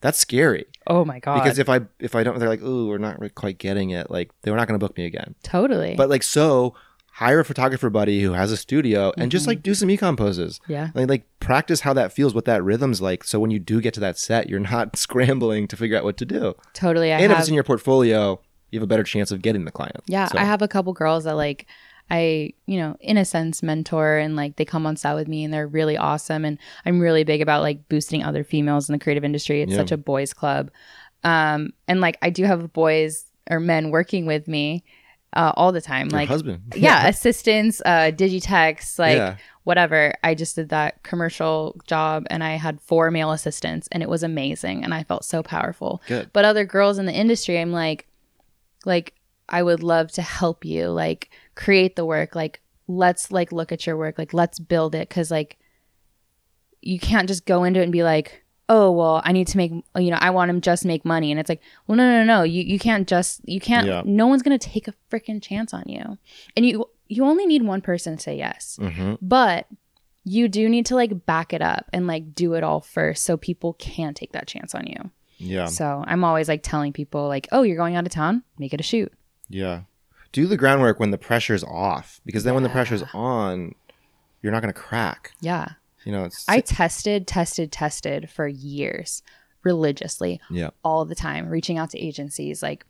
[0.00, 1.42] that's scary oh my god.
[1.44, 4.10] because if I if I don't, they're like, ooh, we're not really quite getting it.
[4.10, 5.36] Like they were not going to book me again.
[5.44, 5.94] totally.
[5.94, 6.74] But like, so
[7.12, 9.28] hire a photographer buddy who has a studio and Mm-hmm.
[9.28, 10.58] just like do some ecom poses.
[10.68, 10.88] yeah.
[10.94, 13.22] Like, like practice how that feels, what that rhythm's like.
[13.24, 16.16] So when you do get to that set, you're not scrambling to figure out what
[16.16, 16.54] to do.
[16.72, 17.12] Totally.
[17.12, 19.64] I and if have it's in your portfolio, you have a better chance of getting
[19.64, 19.96] the client.
[20.06, 21.66] Yeah, So- I have a couple girls that like
[22.12, 25.44] I, you know, in a sense mentor and like they come on set with me
[25.44, 28.98] and they're really awesome and I'm really big about like boosting other females in the
[28.98, 29.62] creative industry.
[29.62, 29.78] It's Yeah.
[29.78, 30.70] such a boys club.
[31.22, 34.82] Um and like I do have boys or men working with me
[35.32, 36.60] uh, all the time Your like husband.
[36.74, 39.36] yeah, assistants, uh digitex, like Yeah.
[39.62, 40.12] whatever.
[40.24, 44.24] I just did that commercial job and I had four male assistants and it was
[44.24, 46.30] amazing and I felt so powerful Good.
[46.32, 48.06] but other girls in the industry i'm like
[48.84, 49.14] like
[49.48, 53.86] i would love to help you like create the work like let's like look at
[53.86, 55.58] your work like let's build it because like
[56.82, 59.70] you can't just go into it and be like oh well i need to make
[59.96, 61.30] you know i want to just make money.
[61.30, 64.02] And it's like well no no no you, you can't just you can't Yeah.
[64.04, 66.18] no one's gonna take a freaking chance on you.
[66.56, 68.78] And you you only need one person to say yes.
[68.80, 69.66] Hmm but
[70.24, 73.36] you do need to like back it up and like do it all first so
[73.36, 75.10] people can take that chance on you
[75.42, 75.66] Yeah.
[75.66, 78.42] so I'm always like telling people like, "Oh, you're going out of town?
[78.58, 79.12] Make it a shoot."
[79.48, 79.82] Yeah.
[80.32, 83.74] Do the groundwork when the pressure's off, because then when the pressure's on,
[84.42, 85.32] you're not going to crack.
[85.40, 85.66] Yeah.
[86.04, 89.22] You know, it's I tested, tested, tested for years
[89.64, 92.86] religiously yeah, all the time, reaching out to agencies like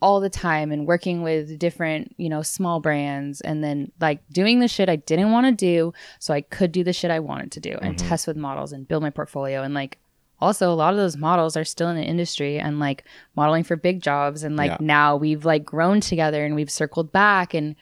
[0.00, 4.58] all the time and working with different, you know, small brands and then like doing
[4.60, 7.52] the shit I didn't want to do so I could do the shit I wanted
[7.52, 8.08] to do and Mhm.
[8.08, 9.98] test with models and build my portfolio and like
[10.42, 13.04] also a lot of those models are still in the industry and like
[13.36, 14.76] modeling for big jobs and like Yeah.
[14.80, 17.76] now we've like grown together and we've circled back and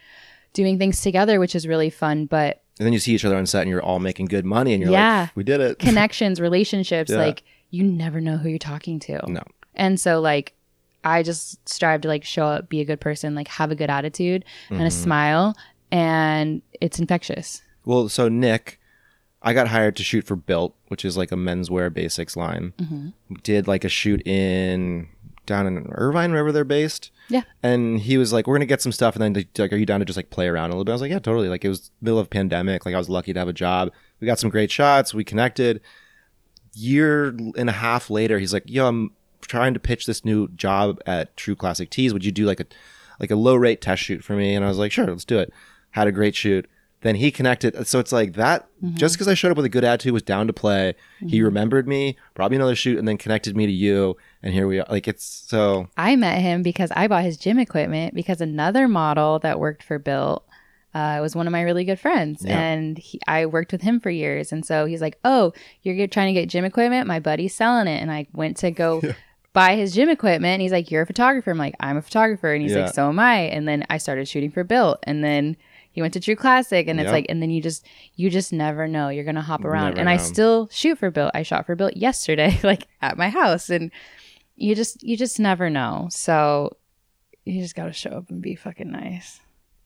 [0.53, 3.45] doing things together which is really fun but and then you see each other on
[3.45, 5.21] set and you're all making good money and you're Yeah.
[5.21, 5.77] like, we did it.
[5.89, 7.17] Connections, relationships, Yeah.
[7.17, 9.19] like you never know who you're talking to.
[9.31, 9.43] No.
[9.75, 10.53] And so like
[11.03, 13.89] I just strive to like show up, be a good person, like have a good
[13.89, 14.91] attitude and a Mhm.
[14.91, 15.55] smile
[15.91, 17.61] and it's infectious.
[17.85, 18.79] Well, so Nick,
[19.43, 22.73] I got hired to shoot for BYLT, which is like a menswear basics line.
[22.79, 23.09] hmm
[23.43, 25.07] Did like a shoot in
[25.47, 27.11] down in Irvine, wherever they're based.
[27.27, 27.41] Yeah.
[27.63, 29.99] And he was like, "We're gonna get some stuff," and then like, "Are you down
[29.99, 31.69] to just like play around a little bit?" I was like, "Yeah, totally." Like it
[31.69, 32.85] was middle of pandemic.
[32.85, 33.91] Like I was lucky to have a job.
[34.19, 35.13] We got some great shots.
[35.13, 35.81] We connected.
[36.73, 39.11] Year and a half later, he's like, "Yo, I'm
[39.41, 42.13] trying to pitch this new job at True Classic Tees.
[42.13, 42.65] Would you do like a
[43.19, 45.39] like a low rate test shoot for me?" And I was like, "Sure, let's do
[45.39, 45.51] it."
[45.91, 46.67] Had a great shoot.
[47.01, 47.87] Then he connected.
[47.87, 48.67] So it's like that.
[48.93, 50.93] Just because I showed up with a good attitude, was down to play.
[51.19, 54.17] He remembered me, brought me another shoot, and then connected me to you.
[54.43, 54.85] And here we are.
[54.89, 55.87] Like it's so.
[55.97, 59.97] I met him because I bought his gym equipment because another model that worked for
[59.99, 60.43] BYLT
[60.93, 62.59] uh, was one of my really good friends, Yeah.
[62.59, 64.51] and he, I worked with him for years.
[64.51, 67.07] And so he's like, "Oh, you're trying to get gym equipment?
[67.07, 69.13] My buddy's selling it." And I went to go Yeah.
[69.53, 70.53] buy his gym equipment.
[70.53, 72.85] And he's like, "You're a photographer." I'm like, "I'm a photographer," and he's Yeah.
[72.85, 75.55] like, "So am I." And then I started shooting for BYLT, and then
[75.91, 77.85] he went to True Classic, and it's like, and then you just
[78.15, 79.09] you just never know.
[79.09, 81.31] You're gonna hop around, Never and I still shoot for BYLT.
[81.33, 83.91] I shot for BYLT yesterday, like at my house, and
[84.55, 86.07] you just you just never know.
[86.09, 86.77] So
[87.45, 89.41] you just gotta show up and be fucking nice.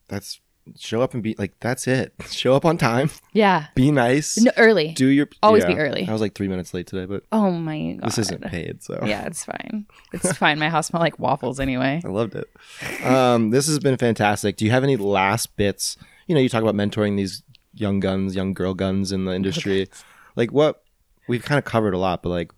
[0.07, 0.39] That's
[0.77, 2.13] show up and be like that's it.
[2.29, 3.09] Show up on time.
[3.33, 3.67] Yeah.
[3.75, 4.37] Be nice.
[4.37, 4.93] No, early.
[4.93, 6.07] Do your Always be early.
[6.07, 8.07] I was like three minutes late today, but oh my god.
[8.09, 9.85] this isn't paid, so Yeah, it's fine.
[10.13, 10.59] It's fine.
[10.59, 12.01] My house smelled like waffles anyway.
[12.05, 13.05] I loved it.
[13.05, 14.57] Um, this has been fantastic.
[14.57, 15.97] Do you have any last bits?
[16.27, 17.43] You know, you talk about mentoring these
[17.73, 19.87] young guns, young girl guns in the industry.
[20.35, 20.83] Like what
[21.27, 22.51] we've kind of covered a lot, but like,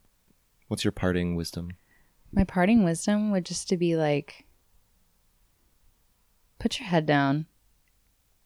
[0.68, 1.72] what's your parting wisdom?
[2.32, 4.45] My parting wisdom would just to be like
[6.60, 7.45] put your head down.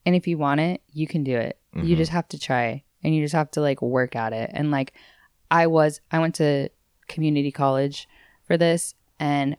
[0.04, 1.58] And if you want it, you can do it.
[1.74, 1.96] You Mhm.
[1.96, 4.50] just have to try and you just have to like work at it.
[4.52, 4.92] And like
[5.50, 6.68] I was I went to
[7.08, 8.08] community college
[8.44, 9.56] for this and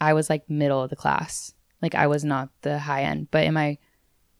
[0.00, 1.54] I was like middle of the class.
[1.80, 3.78] Like I was not the high end, but am I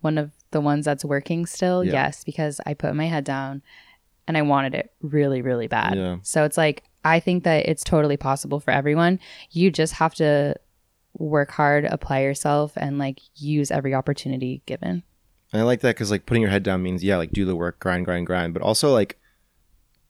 [0.00, 1.84] one of the ones that's working still?
[1.84, 1.92] Yeah.
[1.92, 3.62] Yes, because I put my head down
[4.26, 5.96] and I wanted it really really bad.
[5.96, 6.16] Yeah.
[6.22, 9.20] So it's like I think that it's totally possible for everyone.
[9.50, 10.56] You just have to
[11.18, 15.02] work hard, apply yourself and like use every opportunity given.
[15.54, 17.54] And I like that because like putting your head down means yeah, like do the
[17.54, 19.18] work, grind, grind, grind, but also like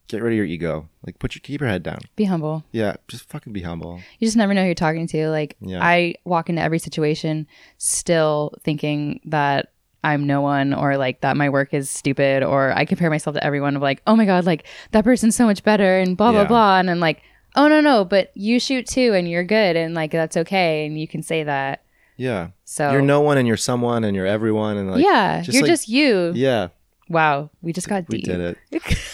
[0.09, 0.88] get rid of your ego.
[1.07, 1.99] Like put your keep your head down.
[2.16, 2.64] Be humble.
[2.72, 4.01] Yeah, just fucking be humble.
[4.18, 5.28] you just never know who you're talking to.
[5.28, 5.84] Like Yeah.
[5.84, 9.68] I walk into every situation still thinking that
[10.03, 13.45] I'm no one or like that my work is stupid or I compare myself to
[13.45, 16.42] everyone of like, oh my God, like that person's so much better and blah, blah,
[16.42, 16.49] Yeah.
[16.49, 16.78] blah.
[16.78, 17.20] And I'm like,
[17.55, 20.99] oh no, no, but you shoot too and you're good and like that's okay and
[20.99, 21.84] you can say that.
[22.16, 25.54] Yeah, So you're no one and you're someone and you're everyone and like yeah, just
[25.54, 26.32] you're like- just you.
[26.34, 26.68] yeah,
[27.08, 28.24] Wow, we just got we deep.
[28.26, 28.40] did
[28.72, 28.98] it.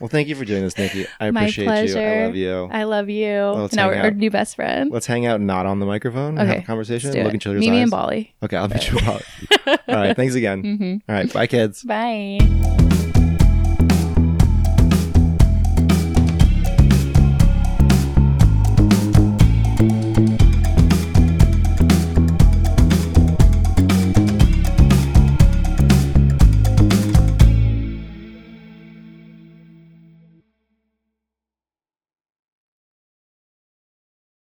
[0.00, 1.06] Well, thank you for doing this, Nikki.
[1.20, 1.96] I My appreciate you.
[2.00, 2.68] I love you.
[2.72, 3.40] I love you.
[3.54, 4.90] Let's now we're our new best friend.
[4.90, 7.12] Let's hang out not on the microphone and have Okay, a conversation.
[7.12, 7.36] Look it.
[7.36, 7.84] each other's Meet me eyes.
[7.84, 8.34] in Bali.
[8.42, 9.22] Okay, I'll meet you about.
[9.66, 10.62] All right, thanks again.
[11.06, 11.84] hmm All right, bye, kids.
[11.84, 13.00] Bye.